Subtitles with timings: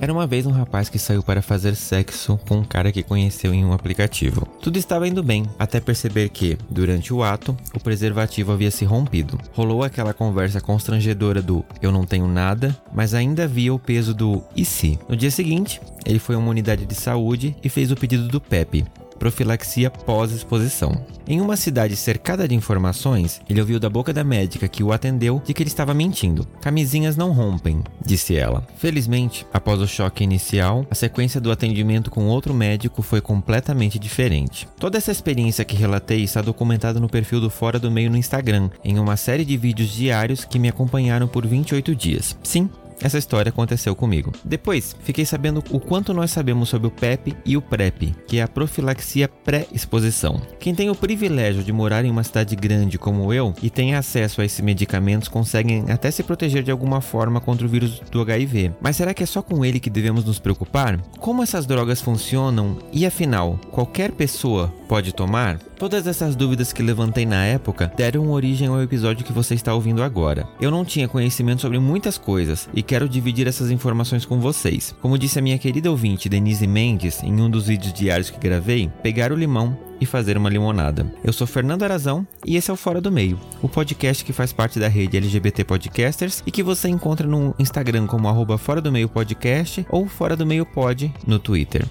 [0.00, 3.52] Era uma vez um rapaz que saiu para fazer sexo com um cara que conheceu
[3.52, 4.48] em um aplicativo.
[4.58, 9.38] Tudo estava indo bem, até perceber que, durante o ato, o preservativo havia se rompido.
[9.52, 14.42] Rolou aquela conversa constrangedora do eu não tenho nada, mas ainda havia o peso do
[14.56, 14.98] e se.
[15.06, 18.40] No dia seguinte, ele foi a uma unidade de saúde e fez o pedido do
[18.40, 18.86] PEP,
[19.20, 21.04] profilaxia pós-exposição.
[21.28, 25.40] Em uma cidade cercada de informações, ele ouviu da boca da médica que o atendeu
[25.44, 26.44] de que ele estava mentindo.
[26.60, 28.66] Camisinhas não rompem, disse ela.
[28.78, 34.66] Felizmente, após o choque inicial, a sequência do atendimento com outro médico foi completamente diferente.
[34.78, 38.70] Toda essa experiência que relatei está documentada no perfil do Fora do Meio no Instagram,
[38.82, 42.36] em uma série de vídeos diários que me acompanharam por 28 dias.
[42.42, 42.70] Sim,
[43.02, 44.32] essa história aconteceu comigo.
[44.44, 48.42] Depois, fiquei sabendo o quanto nós sabemos sobre o PEP e o PrEP, que é
[48.42, 50.40] a profilaxia pré-exposição.
[50.58, 54.40] Quem tem o privilégio de morar em uma cidade grande como eu e tem acesso
[54.40, 58.72] a esses medicamentos conseguem até se proteger de alguma forma contra o vírus do HIV.
[58.80, 61.00] Mas será que é só com ele que devemos nos preocupar?
[61.18, 65.58] Como essas drogas funcionam e afinal, qualquer pessoa pode tomar?
[65.80, 70.02] Todas essas dúvidas que levantei na época deram origem ao episódio que você está ouvindo
[70.02, 70.46] agora.
[70.60, 74.94] Eu não tinha conhecimento sobre muitas coisas e quero dividir essas informações com vocês.
[75.00, 78.92] Como disse a minha querida ouvinte Denise Mendes em um dos vídeos diários que gravei,
[79.02, 81.10] pegar o limão e fazer uma limonada.
[81.24, 84.52] Eu sou Fernando Arazão e esse é o Fora do Meio, o podcast que faz
[84.52, 88.92] parte da rede LGBT Podcasters e que você encontra no Instagram como arroba Fora do
[88.92, 91.86] Meio Podcast ou Fora do Meio Pod no Twitter.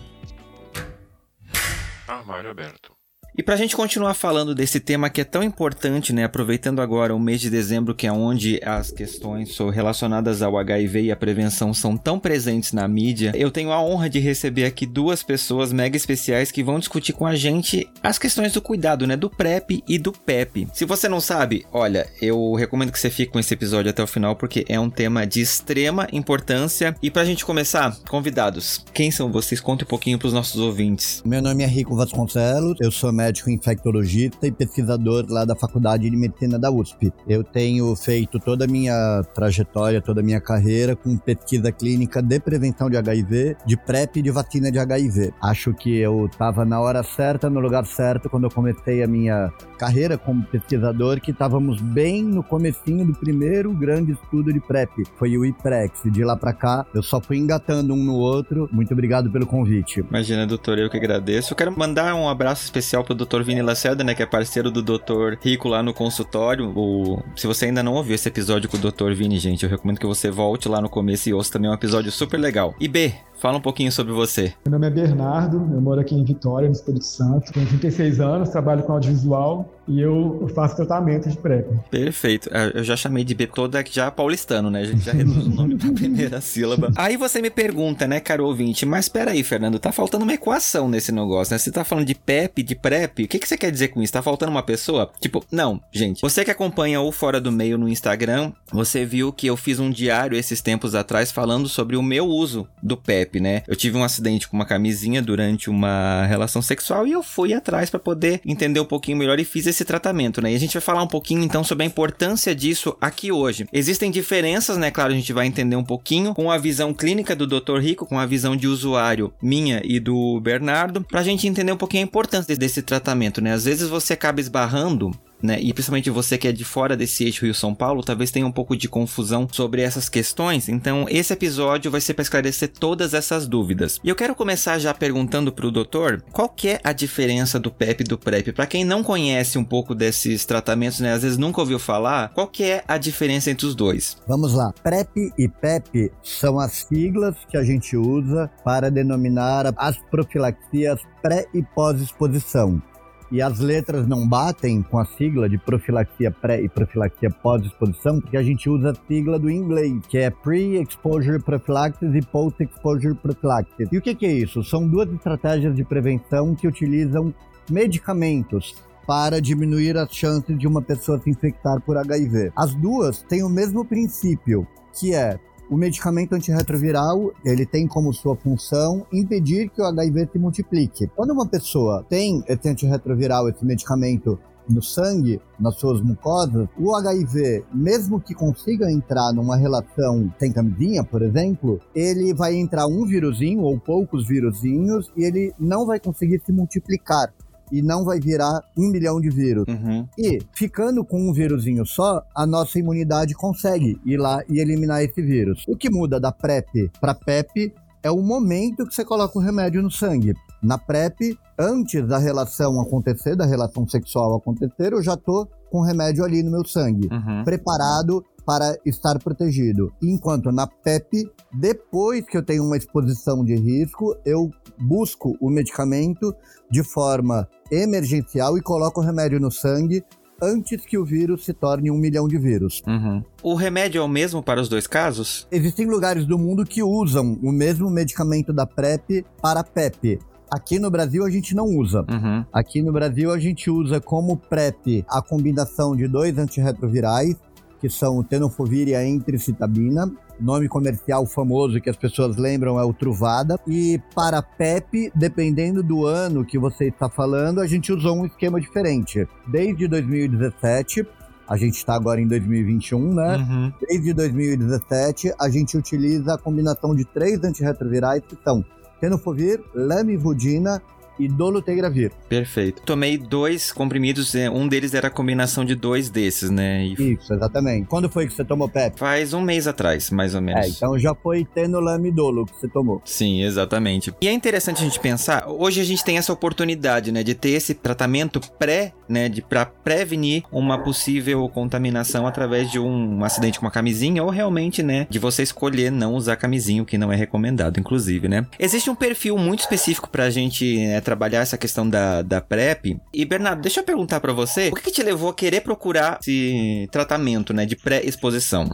[2.08, 2.99] Armário aberto.
[3.40, 7.16] E para a gente continuar falando desse tema que é tão importante, né, aproveitando agora
[7.16, 11.74] o mês de dezembro, que é onde as questões relacionadas ao HIV e a prevenção
[11.74, 15.96] são tão presentes na mídia, eu tenho a honra de receber aqui duas pessoas mega
[15.96, 19.98] especiais que vão discutir com a gente as questões do cuidado, né, do PrEP e
[19.98, 20.68] do PEP.
[20.74, 24.08] Se você não sabe, olha, eu recomendo que você fique com esse episódio até o
[24.08, 26.94] final porque é um tema de extrema importância.
[27.02, 29.62] E para a gente começar, convidados, quem são vocês?
[29.62, 31.24] Conte um pouquinho para os nossos ouvintes.
[31.26, 36.10] Meu nome é Rico Vasconcelos, eu sou médico médico infectologista e pesquisador lá da Faculdade
[36.10, 37.14] de Medicina da USP.
[37.28, 42.40] Eu tenho feito toda a minha trajetória, toda a minha carreira com pesquisa clínica de
[42.40, 45.32] prevenção de HIV, de PrEP e de vacina de HIV.
[45.42, 49.52] Acho que eu estava na hora certa, no lugar certo, quando eu comecei a minha
[49.78, 54.90] carreira como pesquisador, que estávamos bem no comecinho do primeiro grande estudo de PrEP.
[55.18, 56.02] Foi o IPREX.
[56.06, 58.68] De lá para cá, eu só fui engatando um no outro.
[58.72, 60.00] Muito obrigado pelo convite.
[60.10, 61.54] Imagina, doutor, eu que agradeço.
[61.54, 63.42] Eu quero mandar um abraço especial pro Dr.
[63.44, 65.38] Vini Lacerda, né, que é parceiro do Dr.
[65.42, 66.72] Rico lá no consultório.
[66.76, 67.22] O...
[67.36, 69.14] Se você ainda não ouviu esse episódio com o Dr.
[69.14, 72.12] Vini, gente, eu recomendo que você volte lá no começo e ouça também um episódio
[72.12, 72.76] super legal.
[72.80, 74.54] E B, Fala um pouquinho sobre você.
[74.66, 77.54] Meu nome é Bernardo, eu moro aqui em Vitória, no Espírito Santo.
[77.54, 81.66] Tenho 36 anos, trabalho com audiovisual e eu faço tratamento de PrEP.
[81.90, 82.50] Perfeito.
[82.54, 84.82] É, eu já chamei de B toda já paulistano, né?
[84.82, 86.92] A gente já reduz o nome pra primeira sílaba.
[86.98, 91.12] Aí você me pergunta, né, caro ouvinte, mas peraí, Fernando, tá faltando uma equação nesse
[91.12, 91.58] negócio, né?
[91.58, 94.12] Você tá falando de PEP, de PrEP, o que, que você quer dizer com isso?
[94.12, 95.10] Tá faltando uma pessoa?
[95.22, 96.22] Tipo, não, gente.
[96.22, 99.90] Você que acompanha o Fora do Meio no Instagram, você viu que eu fiz um
[99.90, 103.64] diário esses tempos atrás falando sobre o meu uso do PEP né?
[103.68, 107.90] Eu tive um acidente com uma camisinha durante uma relação sexual e eu fui atrás
[107.90, 110.54] para poder entender um pouquinho melhor e fiz esse tratamento, né?
[110.54, 113.68] E a gente vai falar um pouquinho então sobre a importância disso aqui hoje.
[113.74, 114.90] Existem diferenças, né?
[114.90, 117.80] Claro, a gente vai entender um pouquinho com a visão clínica do Dr.
[117.80, 122.04] Rico, com a visão de usuário minha e do Bernardo, pra gente entender um pouquinho
[122.04, 123.52] a importância desse tratamento, né?
[123.52, 125.60] Às vezes você acaba esbarrando né?
[125.60, 128.76] E principalmente você que é de fora desse eixo Rio-São Paulo, talvez tenha um pouco
[128.76, 130.70] de confusão sobre essas questões.
[130.70, 134.00] Então, esse episódio vai ser para esclarecer todas essas dúvidas.
[134.04, 137.72] E eu quero começar já perguntando para o doutor qual que é a diferença do
[137.72, 138.52] PEP e do PrEP.
[138.52, 141.14] Para quem não conhece um pouco desses tratamentos, né?
[141.14, 144.18] Às vezes nunca ouviu falar, qual que é a diferença entre os dois?
[144.28, 144.74] Vamos lá.
[144.84, 151.46] PrEP e PEP são as siglas que a gente usa para denominar as profilaxias pré
[151.54, 152.82] e pós-exposição
[153.32, 158.38] e as letras não batem com a sigla de profilaxia pré e profilaxia pós-exposição, porque
[158.38, 163.88] a gente usa a sigla do inglês, que é Pre-Exposure Prophylaxis e Post-Exposure Prophylaxis.
[163.92, 164.64] E o que, que é isso?
[164.64, 167.34] São duas estratégias de prevenção que utilizam
[167.70, 172.52] medicamentos para diminuir as chances de uma pessoa se infectar por HIV.
[172.56, 175.40] As duas têm o mesmo princípio, que é
[175.70, 181.08] o medicamento antirretroviral, ele tem como sua função impedir que o HIV se multiplique.
[181.16, 184.40] Quando uma pessoa tem esse antirretroviral, esse medicamento
[184.70, 191.04] no sangue, nas suas mucosas, o HIV, mesmo que consiga entrar numa relação sem camisinha,
[191.04, 196.42] por exemplo, ele vai entrar um vírusinho ou poucos vírusinhos e ele não vai conseguir
[196.46, 197.34] se multiplicar
[197.72, 199.66] e não vai virar um milhão de vírus.
[199.68, 200.08] Uhum.
[200.18, 205.22] E ficando com um vírusinho só, a nossa imunidade consegue ir lá e eliminar esse
[205.22, 205.64] vírus.
[205.68, 209.82] O que muda da PrEP para PEP é o momento que você coloca o remédio
[209.82, 210.34] no sangue.
[210.62, 215.84] Na PrEP, antes da relação acontecer, da relação sexual acontecer, eu já tô com o
[215.84, 217.44] remédio ali no meu sangue, Uhum.
[217.44, 219.94] preparado para estar protegido.
[220.02, 226.34] Enquanto na PEP, depois que eu tenho uma exposição de risco, eu busco o medicamento
[226.68, 230.04] de forma emergencial e coloco o remédio no sangue
[230.42, 232.82] antes que o vírus se torne um milhão de vírus.
[232.88, 233.24] Uhum.
[233.44, 235.48] O remédio é o mesmo para os dois casos?
[235.52, 240.18] Existem lugares do mundo que usam o mesmo medicamento da PrEP para PEP.
[240.52, 242.04] Aqui no Brasil a gente não usa.
[242.10, 242.44] Uhum.
[242.52, 247.36] Aqui no Brasil a gente usa como PrEP a combinação de dois antirretrovirais,
[247.80, 250.06] que são o tenofovir e a entricitabina.
[250.40, 253.60] O nome comercial famoso que as pessoas lembram é o Truvada.
[253.68, 258.60] E para PEP, dependendo do ano que você está falando, a gente usou um esquema
[258.60, 259.28] diferente.
[259.48, 261.06] Desde 2017,
[261.48, 263.38] a gente está agora em 2021, né?
[263.38, 263.74] Uhum.
[263.88, 268.64] Desde 2017, a gente utiliza a combinação de três antirretrovirais que são
[269.02, 270.82] tenofovir, lamivudina
[271.20, 272.12] e dolutegravir.
[272.28, 272.82] Perfeito.
[272.84, 276.86] Tomei dois comprimidos, é, um deles era a combinação de dois desses, né?
[276.86, 277.88] E Isso, exatamente.
[277.88, 278.98] Quando foi que você tomou PEP?
[278.98, 280.66] faz um mês atrás, mais ou menos.
[280.66, 283.02] É, então já foi tenolamidolo que você tomou.
[283.06, 284.14] Sim, exatamente.
[284.22, 287.52] E é interessante a gente pensar, hoje a gente tem essa oportunidade, né, de ter
[287.52, 293.66] esse tratamento pré, né, de para prevenir uma possível contaminação através de um acidente com
[293.66, 297.16] uma camisinha ou realmente, né, de você escolher não usar camisinha, o que não é
[297.16, 298.46] recomendado, inclusive, né?
[298.60, 303.02] Existe um perfil muito específico pra gente né, trabalhar essa questão da, da PrEP.
[303.12, 306.20] E Bernardo, deixa eu perguntar pra você, o que, que te levou a querer procurar
[306.22, 308.70] esse tratamento, né, de pré-exposição?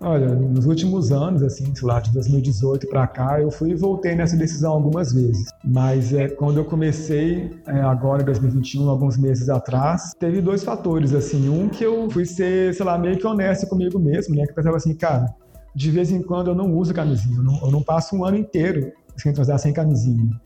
[0.00, 4.14] Olha, nos últimos anos, assim, sei lá, de 2018 para cá, eu fui e voltei
[4.14, 5.48] nessa decisão algumas vezes.
[5.64, 11.12] Mas é, quando eu comecei, é, agora em 2021, alguns meses atrás, teve dois fatores,
[11.12, 11.48] assim.
[11.48, 14.46] Um que eu fui ser, sei lá, meio que honesto comigo mesmo, né?
[14.46, 15.26] Que pensava assim, cara,
[15.74, 18.36] de vez em quando eu não uso camisinha, eu não, eu não passo um ano
[18.36, 20.40] inteiro sem transar sem camisinha.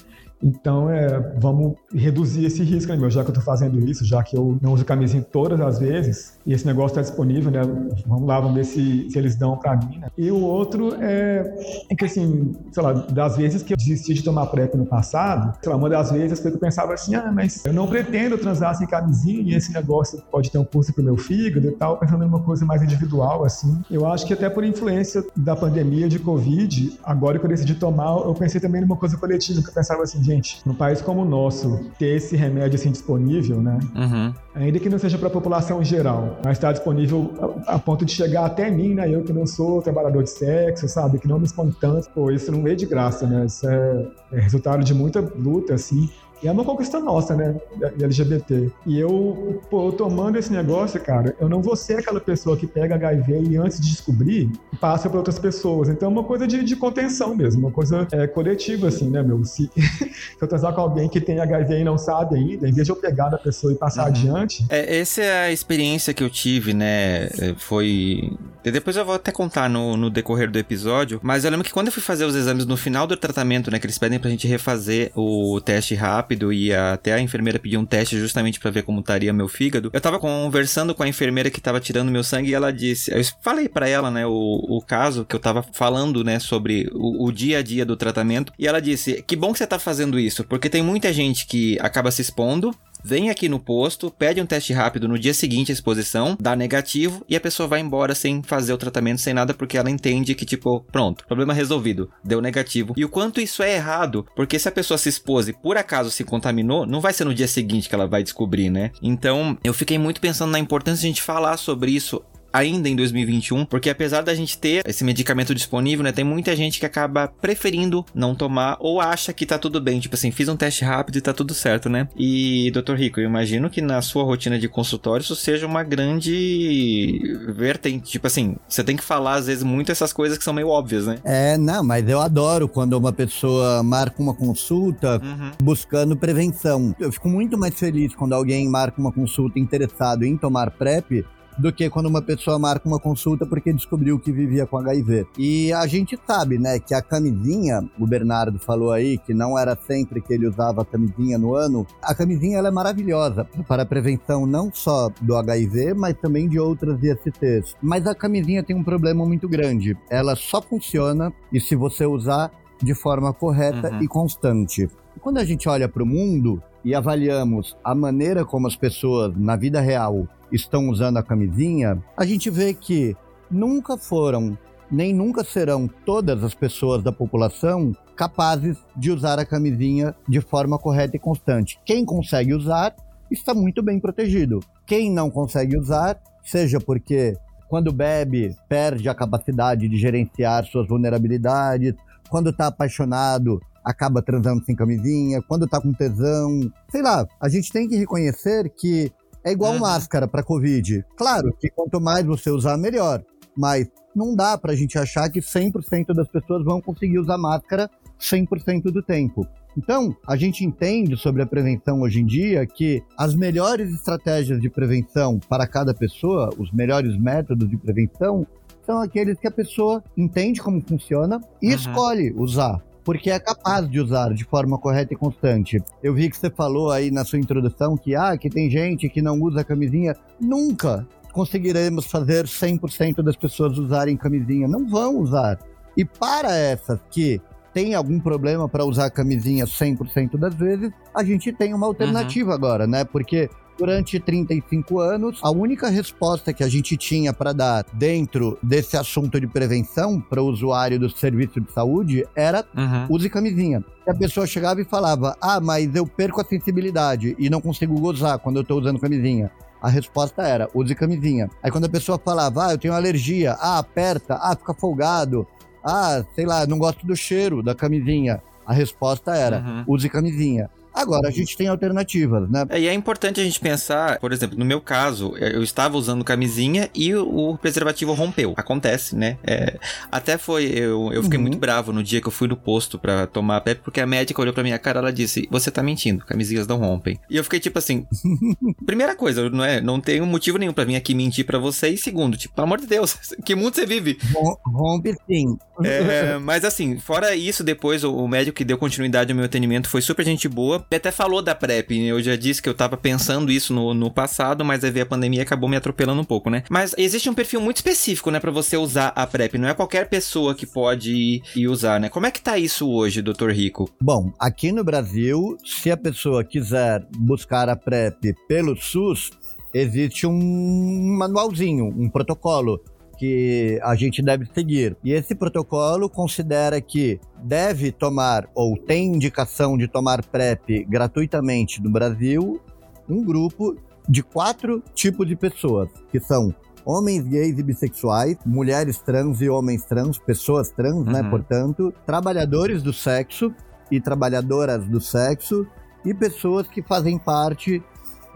[0.45, 3.11] Então, é, vamos reduzir esse risco, né, meu?
[3.11, 6.39] Já que eu tô fazendo isso, já que eu não uso camisinha todas as vezes,
[6.45, 7.63] e esse negócio tá disponível, né?
[8.07, 10.09] Vamos lá, vamos ver se, se eles dão pra mim, né?
[10.19, 11.51] E o outro é,
[11.91, 15.57] é que, assim, sei lá, das vezes que eu desisti de tomar PrEP no passado,
[15.63, 18.37] sei lá, uma das vezes foi que eu pensava assim, ah, mas eu não pretendo
[18.37, 21.97] transar sem camisinha, e esse negócio pode ter um custo pro meu fígado e tal,
[21.97, 23.81] pensando em uma coisa mais individual, assim.
[23.91, 28.11] Eu acho que até por influência da pandemia de Covid, agora que eu decidi tomar,
[28.11, 30.34] eu pensei também numa coisa coletiva, que eu pensava assim, gente,
[30.65, 33.79] num país como o nosso, ter esse remédio assim disponível, né?
[33.95, 34.35] Uhum.
[34.55, 37.33] Ainda que não seja para a população em geral, mas está disponível
[37.67, 39.13] a, a ponto de chegar até mim, né?
[39.13, 41.19] Eu que não sou trabalhador de sexo, sabe?
[41.19, 42.09] Que não me expõe tanto.
[42.11, 43.47] Pô, isso não veio de graça, né?
[43.47, 46.09] Isso é, é resultado de muita luta, assim.
[46.45, 47.57] E é uma conquista nossa, né?
[48.01, 48.71] LGBT.
[48.87, 52.67] E eu, pô, eu tomando esse negócio, cara, eu não vou ser aquela pessoa que
[52.67, 55.89] pega HIV e antes de descobrir, passa para outras pessoas.
[55.89, 59.43] Então é uma coisa de, de contenção mesmo, uma coisa é, coletiva, assim, né, meu?
[59.45, 62.87] Se, se eu transar com alguém que tem HIV e não sabe ainda, em vez
[62.87, 64.09] de eu pegar da pessoa e passar Uhum.
[64.09, 67.25] adiante, É, essa é a experiência que eu tive, né?
[67.39, 68.31] É, Foi.
[68.63, 71.21] Depois eu vou até contar no, no decorrer do episódio.
[71.23, 73.79] Mas eu lembro que quando eu fui fazer os exames no final do tratamento, né?
[73.79, 77.81] Que eles pedem pra gente refazer o teste rápido e a- até a enfermeira pediu
[77.81, 79.91] um teste justamente pra ver como estaria meu fígado.
[79.93, 83.11] Eu tava conversando com a enfermeira que tava tirando meu sangue e ela disse.
[83.13, 84.27] Eu falei pra ela, né?
[84.27, 86.39] O, o caso que eu tava falando, né?
[86.39, 88.53] Sobre o, o dia a dia do tratamento.
[88.59, 91.79] E ela disse: Que bom que você tá fazendo isso, porque tem muita gente que
[91.81, 95.75] acaba se expondo vem aqui no posto, pede um teste rápido no dia seguinte à
[95.75, 99.77] exposição, dá negativo e a pessoa vai embora sem fazer o tratamento, sem nada, porque
[99.77, 102.95] ela entende que, tipo, pronto, problema resolvido, deu negativo.
[102.97, 106.11] E o quanto isso é errado, porque se a pessoa se expôs e por acaso
[106.11, 108.91] se contaminou, não vai ser no dia seguinte que ela vai descobrir, né?
[109.03, 112.23] Então, eu fiquei muito pensando na importância de a gente falar sobre isso
[112.55, 116.79] ainda em 2021, porque apesar da gente ter esse medicamento disponível, né, tem muita gente
[116.79, 120.57] que acaba preferindo não tomar ou acha que tá tudo bem, tipo assim, fiz um
[120.57, 122.09] teste rápido e tá tudo certo, né?
[122.17, 122.95] E, Dr.
[122.95, 127.21] Rico, eu imagino que na sua rotina de consultório isso seja uma grande
[127.55, 130.69] vertente, tipo assim, você tem que falar às vezes muito essas coisas que são meio
[130.69, 131.19] óbvias, né?
[131.25, 135.51] É, não, mas eu adoro quando uma pessoa marca uma consulta Uhum.
[135.63, 136.95] buscando prevenção.
[137.01, 141.25] Eu fico muito mais feliz quando alguém marca uma consulta interessado em tomar PrEP
[141.59, 145.27] do que quando uma pessoa marca uma consulta porque descobriu que vivia com HIV.
[145.39, 149.77] E a gente sabe, né, que a camisinha, o Bernardo falou aí que não era
[149.77, 151.87] sempre que ele usava a camisinha no ano.
[152.03, 156.59] A camisinha ela é maravilhosa para a prevenção não só do HIV, mas também de
[156.59, 157.77] outras ISTs.
[157.83, 159.97] Mas a camisinha tem um problema muito grande.
[160.11, 162.51] Ela só funciona e se você usar
[162.83, 164.03] de forma correta uhum.
[164.03, 164.89] e constante.
[165.21, 169.57] Quando a gente olha para o mundo e avaliamos a maneira como as pessoas na
[169.57, 173.17] vida real estão usando a camisinha, a gente vê que
[173.51, 174.57] nunca foram
[174.91, 180.79] nem nunca serão todas as pessoas da população capazes de usar a camisinha de forma
[180.79, 181.81] correta e constante.
[181.85, 182.95] Quem consegue usar
[183.31, 184.61] está muito bem protegido.
[184.87, 187.37] Quem não consegue usar, seja porque
[187.69, 191.95] quando bebe perde a capacidade de gerenciar suas vulnerabilidades,
[192.29, 196.73] quando está apaixonado acaba transando sem camisinha, quando tá com tesão.
[196.91, 199.13] Sei lá, a gente tem que reconhecer que
[199.45, 199.81] é igual uhum.
[199.81, 201.05] máscara para Covid.
[201.17, 203.23] Claro que quanto mais você usar, melhor.
[203.57, 208.85] Mas não dá pra gente achar que 100% das pessoas vão conseguir usar máscara 100%
[208.85, 209.47] do tempo.
[209.77, 214.71] Então, a gente entende sobre a prevenção hoje em dia que as melhores estratégias de
[214.71, 218.47] prevenção para cada pessoa, os melhores métodos de prevenção,
[218.87, 221.75] são aqueles que a pessoa entende como funciona e uhum.
[221.75, 225.81] escolhe usar porque é capaz de usar de forma correta e constante.
[226.03, 229.21] Eu vi que você falou aí na sua introdução que, ah, que tem gente que
[229.21, 230.17] não usa camisinha.
[230.41, 234.67] Nunca conseguiremos fazer 100% das pessoas usarem camisinha.
[234.67, 235.59] Não vão usar.
[235.97, 237.41] E para essas que
[237.75, 242.55] têm algum problema para usar camisinha 100% das vezes, a gente tem uma alternativa uhum.
[242.55, 243.05] agora, né?
[243.05, 248.97] Porque Durante 35 anos, a única resposta que a gente tinha para dar dentro desse
[248.97, 253.17] assunto de prevenção para o usuário do serviço de saúde era uhum.
[253.17, 253.85] use camisinha.
[254.07, 257.99] E a pessoa chegava e falava: Ah, mas eu perco a sensibilidade e não consigo
[257.99, 259.51] gozar quando eu estou usando camisinha.
[259.83, 261.51] A resposta era: use camisinha.
[261.61, 265.47] Aí quando a pessoa falava: Ah, eu tenho alergia, ah, aperta, ah, fica folgado,
[265.85, 268.41] ah, sei lá, não gosto do cheiro da camisinha.
[268.65, 269.95] A resposta era: uhum.
[269.95, 270.71] use camisinha.
[270.95, 272.65] Agora, a gente tem alternativas, né?
[272.69, 276.25] É, e é importante a gente pensar, por exemplo, no meu caso, eu estava usando
[276.25, 278.55] camisinha e o preservativo rompeu.
[278.57, 279.37] Acontece, né?
[279.45, 279.79] É,
[280.11, 281.43] até foi, eu, eu fiquei uhum.
[281.43, 284.07] muito bravo no dia que eu fui no posto para tomar a PEP, porque a
[284.07, 287.19] médica olhou pra minha cara ela disse: Você tá mentindo, camisinhas não rompem.
[287.29, 288.07] E eu fiquei tipo assim:
[288.87, 289.81] primeira coisa, não é?
[289.81, 291.89] Não tem motivo nenhum para vir aqui mentir para você.
[291.89, 294.19] E segundo, tipo, pelo amor de Deus, que mundo você vive?
[294.65, 295.57] Rompe sim.
[295.83, 300.01] É, mas assim, fora isso, depois o médico que deu continuidade ao meu atendimento foi
[300.01, 303.73] super gente boa até falou da PrEP, eu já disse que eu tava pensando isso
[303.73, 306.65] no, no passado, mas aí veio a pandemia acabou me atropelando um pouco, né?
[306.71, 310.09] Mas existe um perfil muito específico, né, para você usar a PrEP, não é qualquer
[310.09, 312.09] pessoa que pode ir, ir usar, né?
[312.09, 313.89] Como é que tá isso hoje, doutor Rico?
[314.01, 319.31] Bom, aqui no Brasil, se a pessoa quiser buscar a PrEP pelo SUS,
[319.73, 322.81] existe um manualzinho, um protocolo
[323.17, 324.97] que a gente deve seguir.
[325.03, 331.91] E esse protocolo considera que deve tomar ou tem indicação de tomar PrEP gratuitamente no
[331.91, 332.61] Brasil
[333.09, 333.77] um grupo
[334.09, 336.55] de quatro tipos de pessoas, que são
[336.85, 341.23] homens gays e bissexuais, mulheres trans e homens trans, pessoas trans, né, uhum.
[341.25, 343.53] né, portanto, trabalhadores do sexo
[343.91, 345.67] e trabalhadoras do sexo
[346.05, 347.83] e pessoas que fazem parte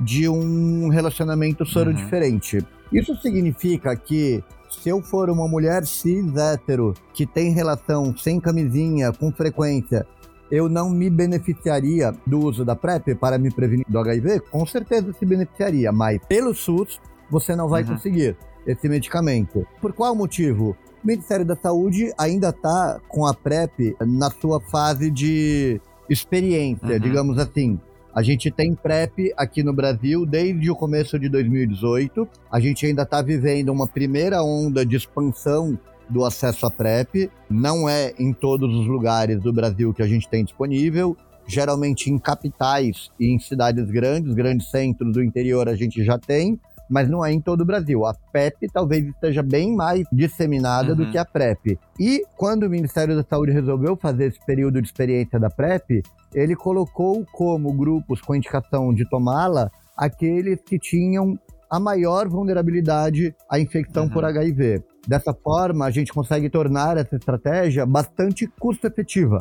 [0.00, 1.96] de um relacionamento soro uhum.
[1.96, 2.64] diferente.
[2.92, 9.12] Isso significa que se eu for uma mulher cis hétero que tem relação sem camisinha
[9.12, 10.06] com frequência,
[10.50, 14.40] eu não me beneficiaria do uso da PrEP para me prevenir do HIV?
[14.50, 17.90] Com certeza se beneficiaria, mas pelo SUS você não vai uhum.
[17.90, 19.66] conseguir esse medicamento.
[19.80, 20.76] Por qual motivo?
[21.02, 26.98] O Ministério da Saúde ainda está com a PrEP na sua fase de experiência, uhum.
[26.98, 27.78] digamos assim.
[28.14, 32.28] A gente tem PrEP aqui no Brasil desde o começo de 2018.
[32.50, 37.30] A gente ainda está vivendo uma primeira onda de expansão do acesso à PrEP.
[37.50, 41.16] Não é em todos os lugares do Brasil que a gente tem disponível.
[41.46, 46.60] Geralmente em capitais e em cidades grandes, grandes centros do interior a gente já tem,
[46.88, 48.04] mas não é em todo o Brasil.
[48.06, 50.96] A PEP talvez esteja bem mais disseminada uhum.
[50.96, 51.78] do que a PrEP.
[51.98, 56.02] E quando o Ministério da Saúde resolveu fazer esse período de experiência da PrEP,
[56.34, 61.38] ele colocou como grupos com indicação de tomá-la aqueles que tinham
[61.70, 64.10] a maior vulnerabilidade à infecção uhum.
[64.10, 64.82] por HIV.
[65.06, 69.38] Dessa forma, a gente consegue tornar essa estratégia bastante custo-efetiva.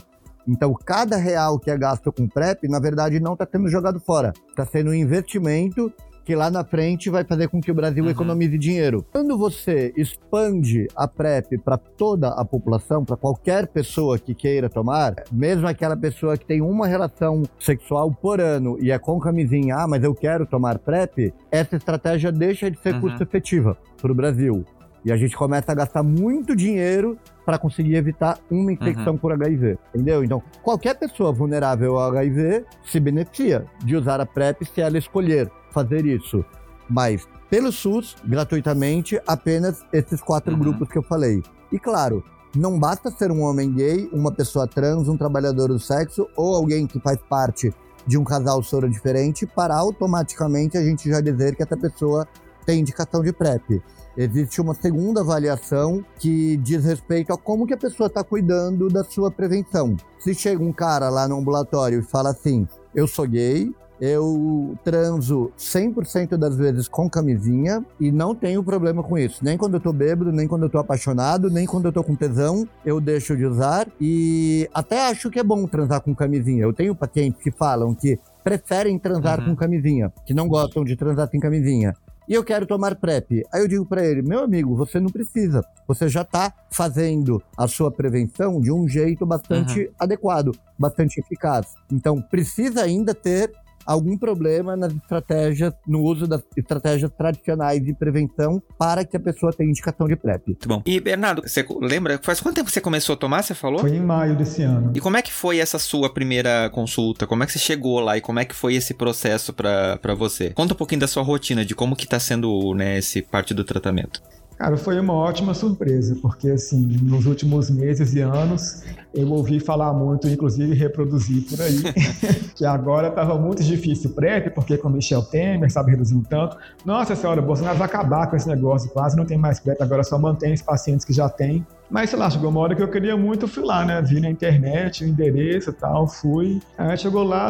[0.47, 4.31] Então, cada real que é gasto com PrEP, na verdade, não está sendo jogado fora.
[4.49, 5.91] Está sendo um investimento
[6.27, 8.09] que lá na frente vai fazer com que o Brasil uhum.
[8.09, 9.05] economize dinheiro.
[9.13, 15.15] Quando você expande a PrEP para toda a população, para qualquer pessoa que queira tomar,
[15.31, 19.87] mesmo aquela pessoa que tem uma relação sexual por ano e é com camisinha, ah,
[19.87, 22.99] mas eu quero tomar PrEP, essa estratégia deixa de ser uhum.
[22.99, 24.65] custo efetiva para o Brasil.
[25.05, 29.17] E a gente começa a gastar muito dinheiro para conseguir evitar uma infecção uhum.
[29.17, 30.21] por HIV, entendeu?
[30.21, 35.49] Então, qualquer pessoa vulnerável ao HIV se beneficia de usar a PrEP se ela escolher
[35.71, 36.43] fazer isso.
[36.89, 40.59] Mas, pelo SUS, gratuitamente, apenas esses quatro uhum.
[40.59, 41.43] grupos que eu falei.
[41.71, 42.23] E claro,
[42.55, 46.87] não basta ser um homem gay, uma pessoa trans, um trabalhador do sexo ou alguém
[46.87, 47.73] que faz parte
[48.05, 52.25] de um casal soro diferente para automaticamente a gente já dizer que essa pessoa
[52.65, 53.81] tem indicação de PrEP
[54.17, 59.03] existe uma segunda avaliação que diz respeito a como que a pessoa está cuidando da
[59.03, 59.95] sua prevenção.
[60.19, 65.51] Se chega um cara lá no ambulatório e fala assim, eu sou gay, eu transo
[65.57, 69.43] 100% das vezes com camisinha e não tenho problema com isso.
[69.43, 72.15] Nem quando eu tô bêbado, nem quando eu tô apaixonado, nem quando eu tô com
[72.15, 73.87] tesão, eu deixo de usar.
[73.99, 76.63] E até acho que é bom transar com camisinha.
[76.63, 79.47] Eu tenho pacientes que falam que preferem transar uhum.
[79.47, 81.93] com camisinha, que não gostam de transar sem camisinha
[82.27, 83.45] e eu quero tomar PrEP.
[83.51, 85.63] Aí eu digo para ele, meu amigo, você não precisa.
[85.87, 89.91] Você já está fazendo a sua prevenção de um jeito bastante uhum.
[89.97, 91.73] adequado, bastante eficaz.
[91.91, 93.51] Então, precisa ainda ter
[93.87, 99.53] algum problema nas estratégias, no uso das estratégias tradicionais de prevenção para que a pessoa
[99.53, 100.47] tenha indicação de PrEP.
[100.47, 100.83] Muito bom.
[100.85, 103.79] E Bernardo, você lembra, faz quanto tempo você começou a tomar, você falou?
[103.79, 104.91] Foi em maio desse ano.
[104.93, 107.25] E como é que foi essa sua primeira consulta?
[107.25, 110.49] Como é que você chegou lá e como é que foi esse processo para você?
[110.51, 113.63] Conta um pouquinho da sua rotina, de como que tá sendo, né, esse parte do
[113.63, 114.21] tratamento.
[114.57, 118.83] Cara, foi uma ótima surpresa, porque assim, nos últimos meses e anos
[119.13, 121.77] eu ouvi falar muito, inclusive reproduzir por aí,
[122.55, 126.57] que agora estava muito difícil PrEP, porque com Michel Temer, sabe, reduzindo tanto.
[126.83, 130.17] Nossa senhora, Bolsonaro vai acabar com esse negócio, quase não tem mais PrEP, agora só
[130.17, 131.63] mantém os pacientes que já tem.
[131.89, 134.01] Mas, sei lá, chegou uma hora que eu queria muito, fui lá, né?
[134.01, 136.59] Vi na internet o endereço e tal, fui.
[136.77, 137.47] Aí chegou lá,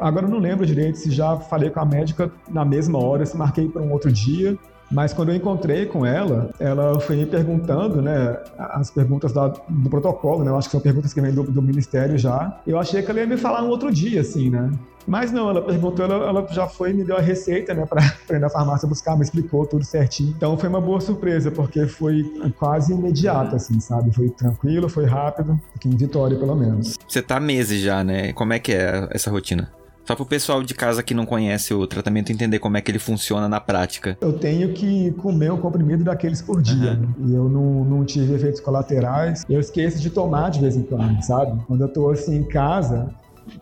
[0.00, 3.68] agora não lembro direito se já falei com a médica na mesma hora, se marquei
[3.68, 4.56] para um outro dia.
[4.90, 9.88] Mas quando eu encontrei com ela, ela foi me perguntando, né, as perguntas da, do
[9.88, 12.60] protocolo, né, eu acho que são perguntas que vêm do, do, ministério já.
[12.66, 14.70] Eu achei que ela ia me falar um outro dia, assim, né.
[15.06, 18.02] Mas não, ela perguntou, ela, ela já foi e me deu a receita, né, pra
[18.36, 20.34] ir na farmácia buscar, me explicou tudo certinho.
[20.36, 22.24] Então foi uma boa surpresa, porque foi
[22.58, 24.12] quase imediato, assim, sabe?
[24.12, 26.96] Foi tranquilo, foi rápido, aqui em Vitória, pelo menos.
[27.06, 28.32] Você tá meses já, né?
[28.32, 29.79] Como é que é essa rotina?
[30.10, 32.90] Só para o pessoal de casa que não conhece o tratamento entender como é que
[32.90, 34.18] ele funciona na prática.
[34.20, 36.98] Eu tenho que comer um comprimido daqueles por dia.
[36.98, 37.28] Uhum.
[37.28, 39.44] E eu não, não tive efeitos colaterais.
[39.48, 41.62] Eu esqueço de tomar de vez em quando, sabe?
[41.64, 43.08] Quando eu tô assim em casa,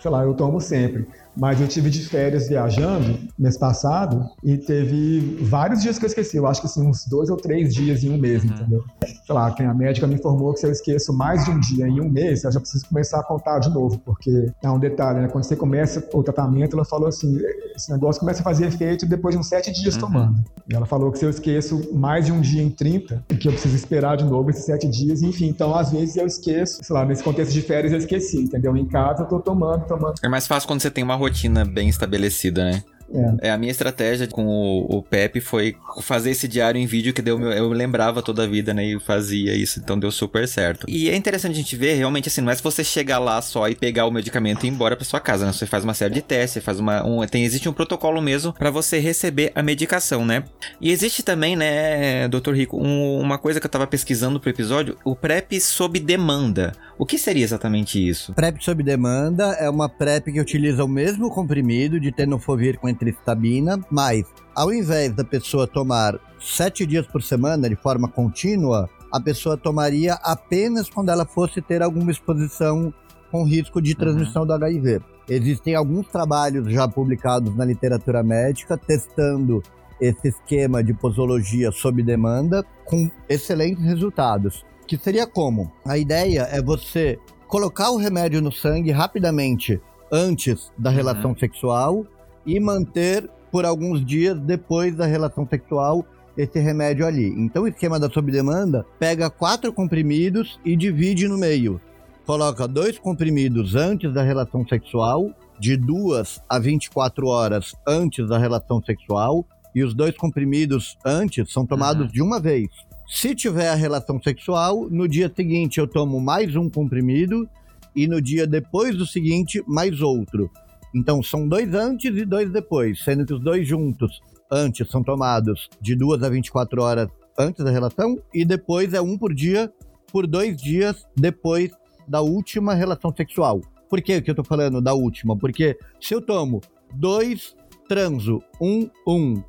[0.00, 1.06] sei lá, eu tomo sempre.
[1.38, 6.36] Mas eu tive de férias viajando mês passado e teve vários dias que eu esqueci.
[6.36, 8.50] Eu acho que assim, uns dois ou três dias em um mês, uhum.
[8.50, 8.84] entendeu?
[9.24, 12.00] Sei lá, a médica me informou que se eu esqueço mais de um dia em
[12.00, 15.28] um mês, eu já preciso começar a contar de novo, porque é um detalhe, né?
[15.28, 17.38] Quando você começa o tratamento, ela falou assim:
[17.76, 20.00] esse negócio começa a fazer efeito depois de uns sete dias uhum.
[20.00, 20.44] tomando.
[20.68, 23.52] E ela falou que se eu esqueço mais de um dia em 30, que eu
[23.52, 25.46] preciso esperar de novo esses sete dias, enfim.
[25.46, 28.76] Então, às vezes eu esqueço, sei lá, nesse contexto de férias eu esqueci, entendeu?
[28.76, 30.14] Em casa eu tô tomando, tomando.
[30.22, 32.82] É mais fácil quando você tem uma rotina rotina bem estabelecida, né?
[33.12, 33.48] É.
[33.48, 33.50] é.
[33.50, 37.38] a minha estratégia com o, o Pepe foi fazer esse diário em vídeo que deu
[37.52, 38.84] eu lembrava toda a vida, né?
[38.84, 40.86] E fazia isso, então deu super certo.
[40.88, 43.68] E é interessante a gente ver, realmente, assim, não é se você chegar lá só
[43.68, 45.52] e pegar o medicamento e ir embora pra sua casa, né?
[45.52, 47.04] Você faz uma série de testes, você faz uma.
[47.06, 50.44] Um, tem, existe um protocolo mesmo para você receber a medicação, né?
[50.80, 54.96] E existe também, né, doutor Rico, um, uma coisa que eu tava pesquisando pro episódio,
[55.04, 56.72] o PrEP sob demanda.
[56.98, 58.34] O que seria exatamente isso?
[58.34, 63.78] PrEP sob demanda é uma PrEP que utiliza o mesmo comprimido de tenofovir com entristabina,
[63.90, 69.56] mas ao invés da pessoa tomar sete dias por semana de forma contínua, a pessoa
[69.56, 72.92] tomaria apenas quando ela fosse ter alguma exposição
[73.30, 74.48] com risco de transmissão uhum.
[74.48, 75.00] do HIV.
[75.28, 79.62] Existem alguns trabalhos já publicados na literatura médica testando
[80.00, 84.64] esse esquema de posologia sob demanda com excelentes resultados.
[84.86, 85.70] Que seria como?
[85.86, 89.80] A ideia é você colocar o remédio no sangue rapidamente
[90.10, 91.38] antes da relação uhum.
[91.38, 92.06] sexual
[92.46, 96.04] e manter por alguns dias depois da relação sexual
[96.36, 97.26] esse remédio ali.
[97.36, 101.80] Então o esquema da sob-demanda pega quatro comprimidos e divide no meio.
[102.24, 108.80] Coloca dois comprimidos antes da relação sexual, de duas a 24 horas antes da relação
[108.82, 112.12] sexual, e os dois comprimidos antes são tomados uhum.
[112.12, 112.68] de uma vez.
[113.06, 117.48] Se tiver a relação sexual, no dia seguinte eu tomo mais um comprimido
[117.96, 120.50] e no dia depois do seguinte mais outro.
[120.94, 124.20] Então são dois antes e dois depois, sendo que os dois juntos
[124.50, 129.16] antes são tomados de 2 a 24 horas antes da relação e depois é um
[129.16, 129.72] por dia
[130.10, 131.70] por dois dias depois
[132.06, 133.60] da última relação sexual.
[133.88, 135.36] Por que, que eu tô falando da última?
[135.36, 136.60] Porque se eu tomo
[136.94, 137.54] dois
[137.88, 139.42] transo, um, um,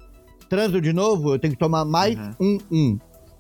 [0.48, 2.58] transo de novo, eu tenho que tomar mais uhum.
[2.72, 3.00] um, um.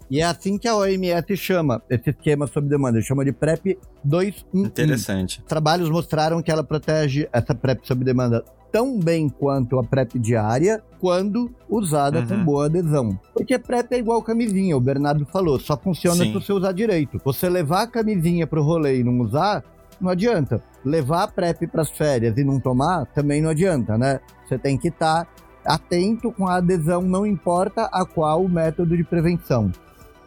[0.09, 4.67] E é assim que a OMS chama esse esquema sob demanda, chama de PrEP 211.
[4.67, 5.43] Interessante.
[5.47, 10.81] Trabalhos mostraram que ela protege essa PrEP sob demanda tão bem quanto a PrEP diária,
[10.99, 12.27] quando usada uhum.
[12.27, 13.19] com boa adesão.
[13.33, 16.31] Porque PrEP é igual camisinha, o Bernardo falou, só funciona Sim.
[16.31, 17.19] se você usar direito.
[17.23, 19.63] Você levar a camisinha pro rolê e não usar,
[20.01, 20.63] não adianta.
[20.83, 24.19] Levar a PrEP para as férias e não tomar, também não adianta, né?
[24.47, 25.31] Você tem que estar tá
[25.65, 29.71] atento com a adesão, não importa a qual método de prevenção.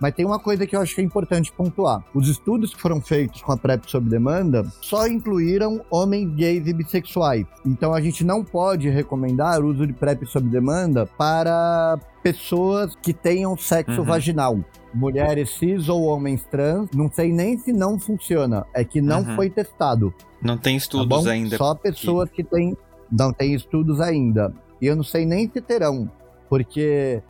[0.03, 2.05] Mas tem uma coisa que eu acho que é importante pontuar.
[2.13, 6.73] Os estudos que foram feitos com a PrEP sob demanda só incluíram homens gays e
[6.73, 7.47] bissexuais.
[7.65, 13.13] Então a gente não pode recomendar o uso de PrEP sob demanda para pessoas que
[13.13, 14.05] tenham sexo uhum.
[14.05, 14.59] vaginal.
[14.93, 19.37] Mulheres cis ou homens trans, não sei nem se não funciona, é que não uhum.
[19.37, 20.13] foi testado.
[20.43, 21.57] Não tem tá estudos tá ainda.
[21.57, 22.77] Só pessoas que, que têm.
[23.09, 24.53] Não tem estudos ainda.
[24.81, 26.11] E eu não sei nem se terão,
[26.49, 27.23] porque